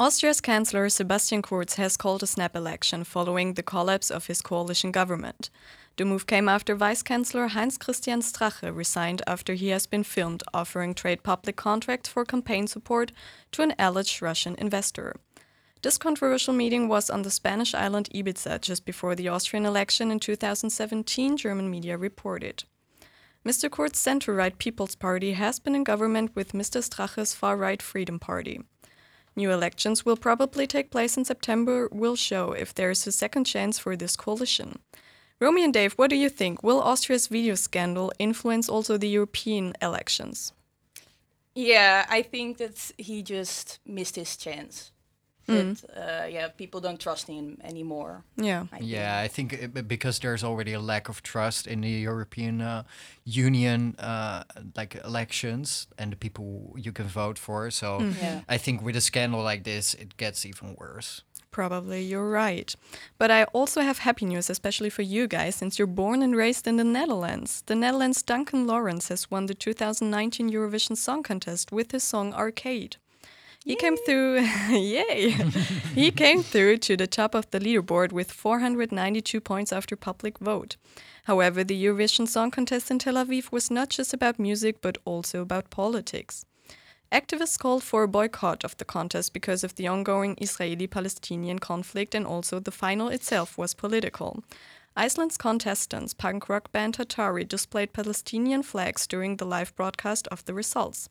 Austria's 0.00 0.40
Chancellor 0.40 0.88
Sebastian 0.88 1.42
Kurz 1.42 1.74
has 1.74 1.98
called 1.98 2.22
a 2.22 2.26
snap 2.26 2.56
election 2.56 3.04
following 3.04 3.52
the 3.52 3.62
collapse 3.62 4.10
of 4.10 4.28
his 4.28 4.40
coalition 4.40 4.90
government. 4.90 5.50
The 5.98 6.06
move 6.06 6.26
came 6.26 6.48
after 6.48 6.74
Vice 6.74 7.02
Chancellor 7.02 7.48
Heinz 7.48 7.76
Christian 7.76 8.22
Strache 8.22 8.74
resigned 8.74 9.20
after 9.26 9.52
he 9.52 9.68
has 9.68 9.84
been 9.84 10.02
filmed 10.02 10.42
offering 10.54 10.94
trade 10.94 11.22
public 11.22 11.56
contracts 11.56 12.08
for 12.08 12.24
campaign 12.24 12.66
support 12.66 13.12
to 13.52 13.60
an 13.60 13.74
alleged 13.78 14.22
Russian 14.22 14.54
investor. 14.54 15.16
This 15.82 15.98
controversial 15.98 16.54
meeting 16.54 16.88
was 16.88 17.10
on 17.10 17.20
the 17.20 17.30
Spanish 17.30 17.74
island 17.74 18.08
Ibiza 18.14 18.62
just 18.62 18.86
before 18.86 19.14
the 19.14 19.28
Austrian 19.28 19.66
election 19.66 20.10
in 20.10 20.18
2017, 20.18 21.36
German 21.36 21.70
media 21.70 21.98
reported. 21.98 22.64
Mr. 23.44 23.70
Kurz's 23.70 23.98
center 23.98 24.32
right 24.32 24.56
People's 24.56 24.94
Party 24.94 25.32
has 25.32 25.58
been 25.58 25.74
in 25.74 25.84
government 25.84 26.34
with 26.34 26.52
Mr. 26.52 26.82
Strache's 26.82 27.34
far 27.34 27.58
right 27.58 27.82
Freedom 27.82 28.18
Party. 28.18 28.62
New 29.40 29.50
elections 29.52 30.04
will 30.04 30.18
probably 30.18 30.66
take 30.66 30.90
place 30.90 31.16
in 31.16 31.24
September, 31.24 31.88
will 31.90 32.14
show 32.14 32.52
if 32.52 32.74
there 32.74 32.90
is 32.90 33.06
a 33.06 33.12
second 33.12 33.44
chance 33.44 33.78
for 33.78 33.96
this 33.96 34.14
coalition. 34.14 34.80
Romy 35.40 35.64
and 35.64 35.72
Dave, 35.72 35.94
what 35.94 36.10
do 36.10 36.16
you 36.16 36.28
think? 36.28 36.62
Will 36.62 36.82
Austria's 36.82 37.26
video 37.26 37.54
scandal 37.54 38.12
influence 38.18 38.68
also 38.68 38.98
the 38.98 39.08
European 39.08 39.72
elections? 39.80 40.52
Yeah, 41.54 42.04
I 42.10 42.20
think 42.20 42.58
that 42.58 42.92
he 42.98 43.22
just 43.22 43.78
missed 43.86 44.16
his 44.16 44.36
chance. 44.36 44.92
Mm. 45.48 45.80
That, 45.80 46.24
uh, 46.24 46.26
yeah, 46.28 46.48
people 46.56 46.80
don't 46.80 47.00
trust 47.00 47.26
him 47.26 47.58
anymore. 47.64 48.22
Yeah. 48.36 48.66
I 48.72 48.78
think. 48.78 48.90
Yeah, 48.90 49.18
I 49.24 49.28
think 49.28 49.52
uh, 49.54 49.66
b- 49.66 49.82
because 49.82 50.18
there's 50.20 50.44
already 50.44 50.72
a 50.74 50.80
lack 50.80 51.08
of 51.08 51.22
trust 51.22 51.66
in 51.66 51.80
the 51.80 51.88
European 51.90 52.60
uh, 52.60 52.82
Union, 53.24 53.94
uh, 53.98 54.44
like 54.76 54.96
elections 55.04 55.86
and 55.98 56.12
the 56.12 56.16
people 56.16 56.74
you 56.76 56.92
can 56.92 57.06
vote 57.06 57.38
for. 57.38 57.70
So 57.70 57.98
Mm. 58.00 58.14
Yeah. 58.22 58.40
I 58.48 58.58
think 58.58 58.82
with 58.82 58.96
a 58.96 59.00
scandal 59.00 59.42
like 59.42 59.64
this, 59.64 59.94
it 59.94 60.16
gets 60.16 60.44
even 60.46 60.74
worse. 60.78 61.22
Probably, 61.50 62.00
you're 62.02 62.30
right. 62.30 62.76
But 63.18 63.30
I 63.30 63.42
also 63.52 63.80
have 63.80 63.98
happy 63.98 64.24
news, 64.26 64.50
especially 64.50 64.90
for 64.90 65.02
you 65.02 65.26
guys, 65.26 65.56
since 65.56 65.78
you're 65.78 65.94
born 65.94 66.22
and 66.22 66.36
raised 66.36 66.66
in 66.68 66.76
the 66.76 66.84
Netherlands. 66.84 67.62
The 67.66 67.74
Netherlands' 67.74 68.22
Duncan 68.22 68.66
Lawrence 68.68 69.08
has 69.08 69.30
won 69.30 69.46
the 69.46 69.54
2019 69.54 70.48
Eurovision 70.50 70.96
Song 70.96 71.22
Contest 71.24 71.72
with 71.72 71.90
his 71.90 72.04
song 72.04 72.32
Arcade. 72.34 72.96
He 73.64 73.76
came 73.76 73.96
through, 73.96 74.40
yay! 74.70 75.30
he 75.94 76.10
came 76.10 76.42
through 76.42 76.78
to 76.78 76.96
the 76.96 77.06
top 77.06 77.34
of 77.34 77.50
the 77.50 77.60
leaderboard 77.60 78.10
with 78.10 78.32
492 78.32 79.40
points 79.40 79.72
after 79.72 79.96
public 79.96 80.38
vote. 80.38 80.76
However, 81.24 81.62
the 81.62 81.84
Eurovision 81.84 82.26
Song 82.26 82.50
Contest 82.50 82.90
in 82.90 82.98
Tel 82.98 83.14
Aviv 83.14 83.52
was 83.52 83.70
not 83.70 83.90
just 83.90 84.14
about 84.14 84.38
music, 84.38 84.80
but 84.80 84.96
also 85.04 85.42
about 85.42 85.68
politics. 85.70 86.46
Activists 87.12 87.58
called 87.58 87.82
for 87.82 88.04
a 88.04 88.08
boycott 88.08 88.64
of 88.64 88.76
the 88.76 88.84
contest 88.84 89.32
because 89.32 89.64
of 89.64 89.74
the 89.74 89.88
ongoing 89.88 90.38
Israeli 90.40 90.86
Palestinian 90.86 91.58
conflict 91.58 92.14
and 92.14 92.24
also 92.24 92.60
the 92.60 92.70
final 92.70 93.08
itself 93.08 93.58
was 93.58 93.74
political. 93.74 94.44
Iceland's 95.00 95.38
contestants, 95.38 96.12
punk 96.12 96.50
rock 96.50 96.72
band 96.72 96.98
Hatari, 96.98 97.48
displayed 97.48 97.94
Palestinian 97.94 98.62
flags 98.62 99.06
during 99.06 99.38
the 99.38 99.46
live 99.46 99.74
broadcast 99.74 100.28
of 100.28 100.44
the 100.44 100.52
results. 100.52 101.08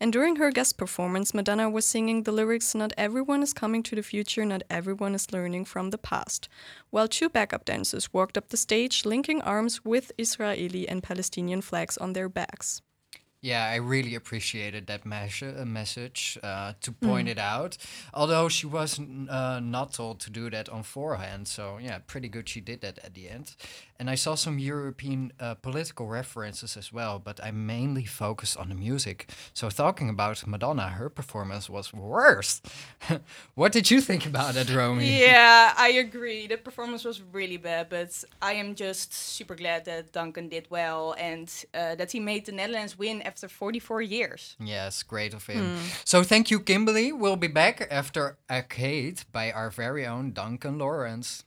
And 0.00 0.10
during 0.10 0.36
her 0.36 0.50
guest 0.50 0.78
performance, 0.78 1.34
Madonna 1.34 1.68
was 1.68 1.84
singing 1.84 2.22
the 2.22 2.32
lyrics 2.32 2.74
Not 2.74 2.94
everyone 2.96 3.42
is 3.42 3.52
coming 3.52 3.82
to 3.82 3.94
the 3.94 4.02
future, 4.02 4.46
not 4.46 4.62
everyone 4.70 5.14
is 5.14 5.34
learning 5.34 5.66
from 5.66 5.90
the 5.90 5.98
past, 5.98 6.48
while 6.88 7.08
two 7.08 7.28
backup 7.28 7.66
dancers 7.66 8.10
walked 8.10 8.38
up 8.38 8.48
the 8.48 8.56
stage, 8.56 9.04
linking 9.04 9.42
arms 9.42 9.84
with 9.84 10.12
Israeli 10.16 10.88
and 10.88 11.02
Palestinian 11.02 11.60
flags 11.60 11.98
on 11.98 12.14
their 12.14 12.30
backs. 12.30 12.80
Yeah, 13.42 13.68
I 13.70 13.76
really 13.76 14.14
appreciated 14.16 14.86
that 14.86 15.04
mes- 15.06 15.42
uh, 15.42 15.64
message 15.64 16.38
uh, 16.42 16.72
to 16.80 16.90
point 16.92 17.28
Mm. 17.28 17.32
it 17.32 17.38
out. 17.38 17.76
Although 18.12 18.48
she 18.48 18.66
was 18.66 18.98
uh, 18.98 19.60
not 19.62 19.92
told 19.92 20.18
to 20.20 20.30
do 20.30 20.50
that 20.50 20.68
on 20.68 20.82
forehand, 20.82 21.46
so 21.46 21.78
yeah, 21.80 21.98
pretty 22.06 22.28
good 22.28 22.48
she 22.48 22.60
did 22.60 22.80
that 22.80 22.98
at 23.04 23.14
the 23.14 23.28
end. 23.28 23.54
And 23.98 24.10
I 24.10 24.14
saw 24.16 24.34
some 24.36 24.58
European 24.58 25.32
uh, 25.40 25.54
political 25.54 26.06
references 26.06 26.76
as 26.76 26.92
well, 26.92 27.18
but 27.18 27.40
I 27.42 27.50
mainly 27.50 28.04
focused 28.04 28.56
on 28.58 28.68
the 28.68 28.74
music. 28.74 29.30
So 29.54 29.70
talking 29.70 30.10
about 30.10 30.46
Madonna, 30.46 30.88
her 30.88 31.08
performance 31.08 31.70
was 31.70 31.92
worst. 31.94 32.66
what 33.54 33.72
did 33.72 33.90
you 33.90 34.00
think 34.02 34.26
about 34.26 34.54
that, 34.54 34.68
Romy? 34.74 35.20
Yeah, 35.20 35.72
I 35.76 35.88
agree. 35.92 36.46
The 36.46 36.56
performance 36.58 37.04
was 37.04 37.22
really 37.32 37.56
bad, 37.56 37.88
but 37.88 38.22
I 38.42 38.54
am 38.54 38.74
just 38.74 39.12
super 39.14 39.54
glad 39.54 39.84
that 39.86 40.12
Duncan 40.12 40.48
did 40.48 40.66
well 40.70 41.14
and 41.18 41.48
uh, 41.72 41.94
that 41.94 42.12
he 42.12 42.20
made 42.20 42.44
the 42.46 42.52
Netherlands 42.52 42.98
win 42.98 43.22
after 43.36 43.48
44 43.48 44.00
years. 44.00 44.56
Yes, 44.58 45.02
great 45.02 45.34
of 45.34 45.46
him. 45.46 45.76
Hmm. 45.76 45.82
So 46.04 46.22
thank 46.22 46.50
you, 46.50 46.58
Kimberly. 46.58 47.12
We'll 47.12 47.36
be 47.36 47.48
back 47.48 47.86
after 47.90 48.38
Arcade 48.50 49.24
by 49.30 49.52
our 49.52 49.68
very 49.68 50.06
own 50.06 50.32
Duncan 50.32 50.78
Lawrence. 50.78 51.44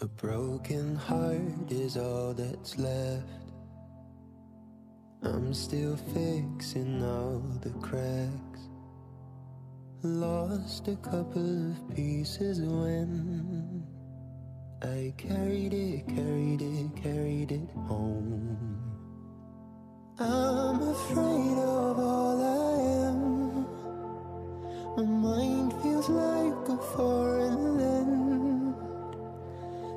A 0.00 0.08
broken 0.16 0.96
heart 0.96 1.70
is 1.70 1.98
all 1.98 2.32
that's 2.32 2.78
left. 2.78 3.41
I'm 5.24 5.54
still 5.54 5.96
fixing 5.96 7.00
all 7.04 7.38
the 7.60 7.70
cracks. 7.78 8.68
Lost 10.02 10.88
a 10.88 10.96
couple 10.96 11.70
of 11.70 11.94
pieces 11.94 12.60
when 12.60 13.86
I 14.82 15.14
carried 15.16 15.74
it, 15.74 16.08
carried 16.08 16.60
it, 16.60 16.96
carried 17.00 17.52
it 17.52 17.70
home. 17.86 18.80
I'm 20.18 20.82
afraid 20.82 21.58
of 21.58 21.98
all 22.00 22.42
I 22.42 23.06
am. 23.06 23.66
My 24.96 25.04
mind 25.04 25.72
feels 25.82 26.08
like 26.08 26.68
a 26.68 26.82
foreign 26.96 27.78
land. 27.78 28.74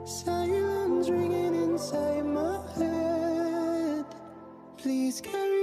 Silence 0.07 1.09
ringing 1.09 1.55
inside 1.55 2.25
my. 2.25 2.34
Please 4.85 5.19
carry 5.19 5.54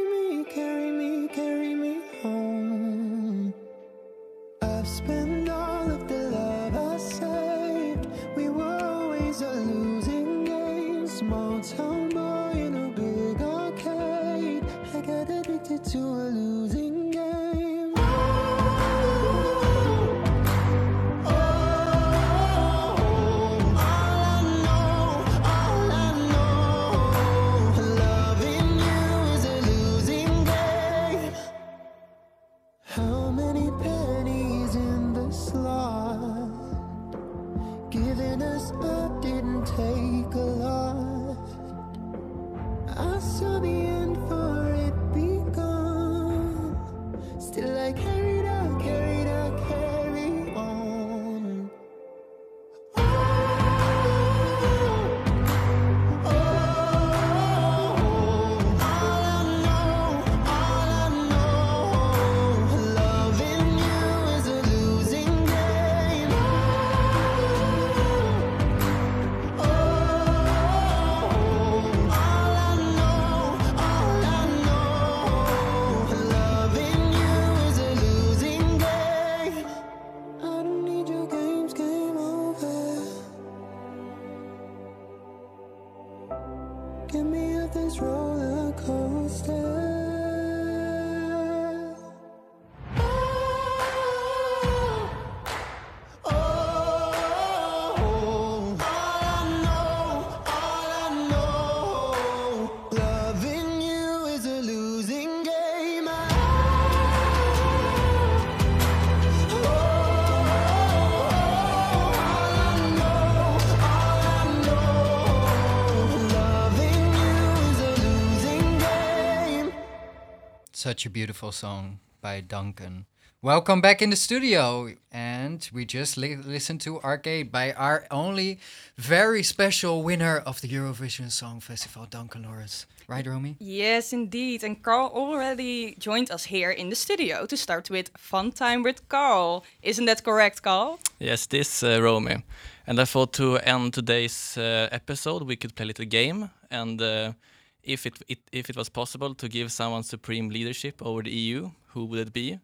Such 120.93 121.07
a 121.07 121.11
beautiful 121.11 121.53
song 121.53 122.01
by 122.21 122.43
Duncan. 122.43 123.07
Welcome 123.41 123.81
back 123.81 124.03
in 124.03 124.11
the 124.11 124.17
studio. 124.17 124.89
And 125.11 125.67
we 125.73 125.87
just 125.87 126.19
li- 126.19 126.37
listened 126.37 126.83
to 126.83 127.01
Arcade 127.01 127.51
by 127.51 127.73
our 127.73 128.05
only 128.11 128.59
very 128.99 129.43
special 129.43 130.03
winner 130.03 130.37
of 130.45 130.61
the 130.61 130.69
Eurovision 130.69 131.31
Song 131.31 131.61
Festival, 131.61 132.05
Duncan 132.05 132.43
Lawrence. 132.43 132.85
Right, 133.09 133.27
Romy? 133.27 133.57
Yes, 133.59 134.13
indeed. 134.13 134.65
And 134.65 134.83
Carl 134.83 135.11
already 135.15 135.95
joined 135.99 136.31
us 136.31 136.45
here 136.45 136.71
in 136.71 136.91
the 136.91 136.97
studio 136.97 137.47
to 137.47 137.57
start 137.57 137.89
with 137.89 138.11
Fun 138.19 138.53
Time 138.53 138.83
with 138.83 139.09
Carl. 139.09 139.65
Isn't 139.83 140.05
that 140.05 140.23
correct, 140.23 140.61
Carl? 140.61 140.99
Yes, 141.19 141.47
this 141.47 141.83
uh, 141.83 142.03
Romy. 142.03 142.45
And 142.87 143.01
I 143.01 143.07
thought 143.07 143.33
to 143.35 143.57
end 143.65 143.95
today's 143.95 144.59
uh, 144.59 144.91
episode, 144.93 145.45
we 145.45 145.57
could 145.57 145.75
play 145.75 145.85
a 145.85 145.87
little 145.87 146.05
game. 146.05 146.51
And 146.71 147.01
uh, 147.01 147.33
if 147.83 148.07
it, 148.07 148.23
it 148.29 148.39
if 148.53 148.71
it 148.71 148.77
was 148.77 148.89
possible 148.89 149.35
to 149.35 149.49
give 149.49 149.71
someone 149.73 150.03
supreme 150.03 150.49
leadership 150.49 151.03
over 151.03 151.23
the 151.23 151.31
EU, 151.31 151.71
who 151.95 152.05
would 152.07 152.29
it 152.29 152.33
be? 152.33 152.59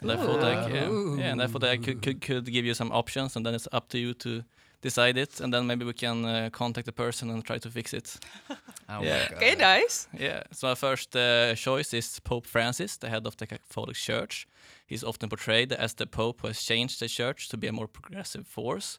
And 0.00 0.10
I 0.12 0.16
thought 0.16 0.42
I, 0.42 0.66
c- 0.66 0.72
yeah, 0.74 0.90
yeah, 1.18 1.32
and 1.32 1.42
I 1.42 1.46
thought 1.46 1.64
I 1.64 1.76
could, 1.76 2.02
could 2.02 2.20
could 2.20 2.44
give 2.52 2.64
you 2.66 2.74
some 2.74 2.90
options, 2.92 3.36
and 3.36 3.46
then 3.46 3.54
it's 3.54 3.68
up 3.72 3.88
to 3.88 3.98
you 3.98 4.14
to 4.14 4.42
decide 4.82 5.16
it, 5.16 5.40
and 5.40 5.52
then 5.52 5.66
maybe 5.66 5.84
we 5.84 5.92
can 5.92 6.24
uh, 6.24 6.50
contact 6.52 6.86
the 6.86 6.92
person 6.92 7.30
and 7.30 7.44
try 7.44 7.58
to 7.58 7.70
fix 7.70 7.92
it. 7.94 8.18
Oh 8.86 9.00
my 9.00 9.06
yeah. 9.06 9.28
God. 9.30 9.36
Okay, 9.38 9.54
nice. 9.54 10.08
Yeah. 10.12 10.42
So 10.52 10.68
our 10.68 10.76
first 10.76 11.16
uh, 11.16 11.54
choice 11.54 11.94
is 11.94 12.20
Pope 12.20 12.46
Francis, 12.46 12.98
the 12.98 13.08
head 13.08 13.26
of 13.26 13.34
the 13.36 13.46
Catholic 13.46 13.96
Church. 13.96 14.46
He's 14.86 15.02
often 15.02 15.28
portrayed 15.30 15.72
as 15.72 15.94
the 15.94 16.06
Pope 16.06 16.42
who 16.42 16.48
has 16.48 16.62
changed 16.62 17.00
the 17.00 17.08
Church 17.08 17.48
to 17.48 17.56
be 17.56 17.66
a 17.66 17.72
more 17.72 17.88
progressive 17.88 18.46
force. 18.46 18.98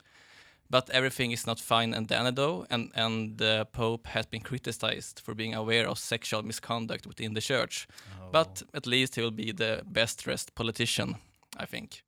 But 0.70 0.90
everything 0.90 1.32
is 1.32 1.46
not 1.46 1.60
fine 1.60 1.94
and 1.94 2.08
dandy 2.08 2.32
though, 2.32 2.66
and, 2.70 2.92
and 2.96 3.38
the 3.38 3.68
Pope 3.72 4.08
has 4.08 4.26
been 4.26 4.42
criticized 4.42 5.22
for 5.24 5.36
being 5.36 5.54
aware 5.54 5.88
of 5.88 6.00
sexual 6.00 6.44
misconduct 6.44 7.06
within 7.06 7.34
the 7.34 7.42
Church. 7.42 7.88
But 8.32 8.64
at 8.74 8.88
least 8.88 9.16
he 9.16 9.22
will 9.22 9.32
be 9.32 9.52
the 9.52 9.84
best 9.86 10.24
dressed 10.24 10.56
politician, 10.56 11.16
I 11.58 11.66
think. 11.66 12.04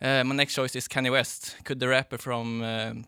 Uh, 0.00 0.22
my 0.24 0.34
next 0.34 0.54
choice 0.54 0.76
is 0.76 0.88
Kanye 0.88 1.10
West. 1.10 1.56
Could 1.64 1.80
the 1.80 1.88
rapper 1.88 2.18
from 2.18 2.62
um, 2.62 3.06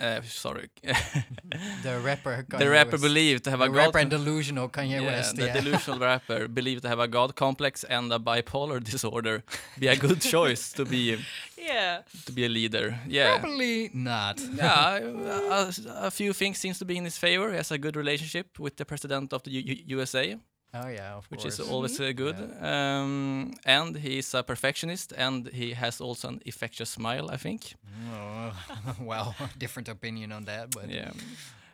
uh, 0.00 0.20
sorry, 0.22 0.68
The 1.82 2.00
rapper 2.02 2.44
Kanye 2.48 2.58
the 2.58 2.68
rapper 2.70 2.90
West. 2.92 3.02
believe 3.02 3.42
to 3.42 3.50
have 3.50 3.60
a 3.60 3.64
The 3.66 3.70
god 3.72 3.76
rapper 3.86 3.98
and 3.98 4.10
delusional 4.10 4.68
Kanye 4.68 5.00
yeah, 5.00 5.06
West, 5.06 5.36
the 5.36 5.46
yeah. 5.46 5.52
delusional 5.60 5.98
rapper 5.98 6.48
believed 6.58 6.82
to 6.82 6.88
have 6.88 6.98
a 7.00 7.08
god 7.08 7.34
complex 7.34 7.84
and 7.84 8.12
a 8.12 8.18
bipolar 8.18 8.82
disorder 8.92 9.42
be 9.78 9.88
a 9.88 9.96
good 9.96 10.20
choice 10.20 10.72
to 10.72 10.84
be 10.84 11.16
Yeah. 11.56 12.02
to 12.26 12.32
be 12.32 12.44
a 12.44 12.48
leader. 12.48 12.98
Yeah, 13.08 13.38
Probably 13.38 13.90
not. 13.92 14.40
yeah, 14.54 14.98
a, 14.98 15.72
a 16.06 16.10
few 16.10 16.32
things 16.32 16.58
seems 16.58 16.78
to 16.78 16.84
be 16.84 16.96
in 16.96 17.04
his 17.04 17.18
favor. 17.18 17.50
He 17.50 17.56
has 17.56 17.70
a 17.72 17.78
good 17.78 17.96
relationship 17.96 18.58
with 18.58 18.76
the 18.76 18.84
president 18.84 19.32
of 19.32 19.42
the 19.42 19.50
U- 19.50 19.62
U- 19.74 19.82
USA. 19.98 20.36
Oh, 20.74 20.88
yeah, 20.88 21.16
of 21.16 21.26
which 21.30 21.42
course. 21.42 21.58
is 21.58 21.68
always 21.68 21.98
uh, 22.00 22.12
good. 22.12 22.36
Um, 22.60 23.54
and 23.64 23.96
he's 23.96 24.34
a 24.34 24.42
perfectionist, 24.42 25.12
and 25.16 25.48
he 25.48 25.72
has 25.72 26.00
also 26.00 26.28
an 26.28 26.40
infectious 26.44 26.90
smile. 26.90 27.30
I 27.30 27.36
think. 27.36 27.74
Oh, 28.12 28.52
well, 29.00 29.34
different 29.58 29.88
opinion 29.88 30.32
on 30.32 30.44
that, 30.44 30.70
but 30.70 30.90
Yeah. 30.90 31.12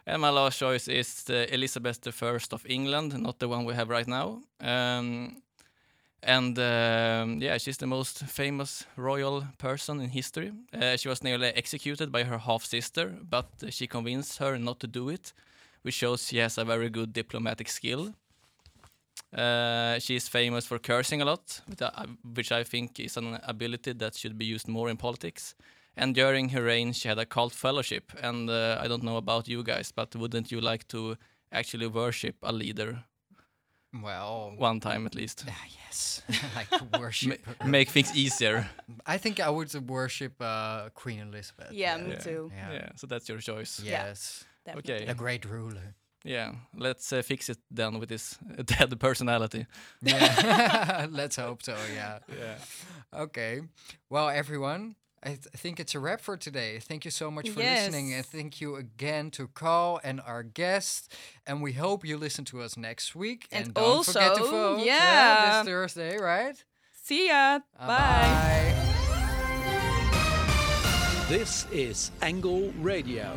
And 0.07 0.21
my 0.21 0.31
last 0.31 0.59
choice 0.59 0.87
is 0.87 1.25
uh, 1.31 1.47
Elizabeth 1.51 2.07
I 2.23 2.39
of 2.53 2.67
England, 2.67 3.19
not 3.19 3.39
the 3.39 3.49
one 3.49 3.65
we 3.65 3.75
have 3.75 3.89
right 3.89 4.07
now. 4.07 4.43
Um, 4.61 5.43
and 6.23 6.59
um, 6.59 7.41
yeah, 7.43 7.59
she's 7.59 7.79
the 7.79 7.87
most 7.87 8.19
famous 8.25 8.85
royal 8.97 9.45
person 9.59 10.01
in 10.01 10.11
history. 10.11 10.53
Uh, 10.73 10.97
she 10.97 11.09
was 11.09 11.23
nearly 11.23 11.49
executed 11.49 12.13
by 12.13 12.25
her 12.25 12.39
half 12.39 12.65
sister, 12.65 13.15
but 13.31 13.47
she 13.71 13.87
convinced 13.87 14.39
her 14.39 14.59
not 14.59 14.79
to 14.81 14.87
do 14.87 15.09
it, 15.09 15.33
which 15.83 15.95
shows 15.95 16.29
she 16.29 16.39
has 16.39 16.59
a 16.59 16.65
very 16.65 16.91
good 16.91 17.13
diplomatic 17.13 17.69
skill. 17.69 18.15
Uh, 19.35 19.99
she 19.99 20.15
is 20.17 20.29
famous 20.29 20.67
for 20.67 20.79
cursing 20.79 21.21
a 21.23 21.25
lot, 21.25 21.61
which 21.67 21.83
I, 21.83 22.07
which 22.35 22.53
I 22.53 22.65
think 22.65 23.01
is 23.01 23.17
an 23.17 23.39
ability 23.43 23.93
that 23.95 24.15
should 24.17 24.39
be 24.39 24.45
used 24.45 24.69
more 24.69 24.89
in 24.91 24.97
politics. 24.97 25.55
And 25.97 26.15
during 26.15 26.51
her 26.51 26.63
reign, 26.63 26.93
she 26.93 27.09
had 27.09 27.19
a 27.19 27.27
cult 27.27 27.53
fellowship. 27.53 28.13
And 28.23 28.49
uh, 28.51 28.79
I 28.81 28.89
don't 28.89 29.03
know 29.03 29.17
about 29.17 29.49
you 29.49 29.63
guys, 29.63 29.93
but 29.93 30.15
wouldn't 30.17 30.51
you 30.53 30.61
like 30.61 30.87
to 30.89 31.17
actually 31.53 31.87
worship 31.89 32.37
a 32.43 32.53
leader? 32.53 33.05
Well, 34.03 34.55
one 34.59 34.81
time 34.81 35.07
at 35.07 35.15
least. 35.15 35.45
yes, 35.87 36.23
like 36.57 36.99
worship. 36.99 37.41
Ma- 37.61 37.67
make 37.67 37.91
things 37.91 38.15
easier. 38.17 38.69
I 39.07 39.19
think 39.19 39.39
I 39.39 39.49
would 39.51 39.73
worship 39.89 40.33
uh, 40.41 40.89
Queen 40.95 41.21
Elizabeth. 41.21 41.71
Yeah, 41.73 41.97
me 41.99 42.17
too. 42.21 42.51
Yeah. 42.55 42.73
Yeah. 42.73 42.89
so 42.97 43.07
that's 43.07 43.29
your 43.29 43.39
choice. 43.39 43.81
Yes. 43.85 44.45
definitely. 44.65 44.95
Okay. 44.95 45.07
A 45.07 45.15
great 45.15 45.45
ruler. 45.45 45.95
Yeah, 46.25 46.53
let's 46.75 47.13
uh, 47.13 47.21
fix 47.23 47.49
it 47.51 47.59
then 47.71 47.99
with 48.01 48.09
his 48.09 48.39
dead 48.65 48.99
personality. 48.99 49.67
Yeah, 50.01 51.07
let's 51.11 51.37
hope 51.37 51.63
so. 51.63 51.77
Yeah. 51.95 52.19
Yeah. 52.29 53.21
Okay. 53.21 53.61
Well, 54.09 54.31
everyone, 54.31 54.97
I, 55.23 55.29
th- 55.29 55.41
think 55.57 55.79
it's 55.81 55.95
a 55.95 55.99
wrap 56.01 56.21
for 56.23 56.39
today. 56.39 56.79
Thank 56.81 57.05
you 57.05 57.11
so 57.11 57.31
much 57.31 57.51
for 57.51 57.61
listening, 57.61 58.15
and 58.15 58.25
thank 58.25 58.61
you 58.61 58.77
again 58.77 59.31
to 59.33 59.49
Carl 59.49 60.01
and 60.03 60.21
our 60.21 60.43
guests. 60.43 61.09
And 61.47 61.63
we 61.63 61.73
hope 61.73 62.07
you 62.07 62.17
listen 62.17 62.45
to 62.47 62.63
us 62.63 62.77
next 62.77 63.15
week. 63.15 63.47
And 63.53 63.75
don't 63.75 64.05
forget 64.05 64.35
to 64.37 64.41
also, 64.41 64.77
vote. 64.77 64.85
yeah. 64.85 65.63
this 65.63 65.69
Thursday, 65.69 66.17
right? 66.19 66.57
See 67.03 67.29
ya. 67.29 67.61
Uh, 67.79 67.87
Bye. 67.87 68.75
This 71.29 71.67
is 71.73 72.11
Angle 72.23 72.73
Radio. 72.81 73.37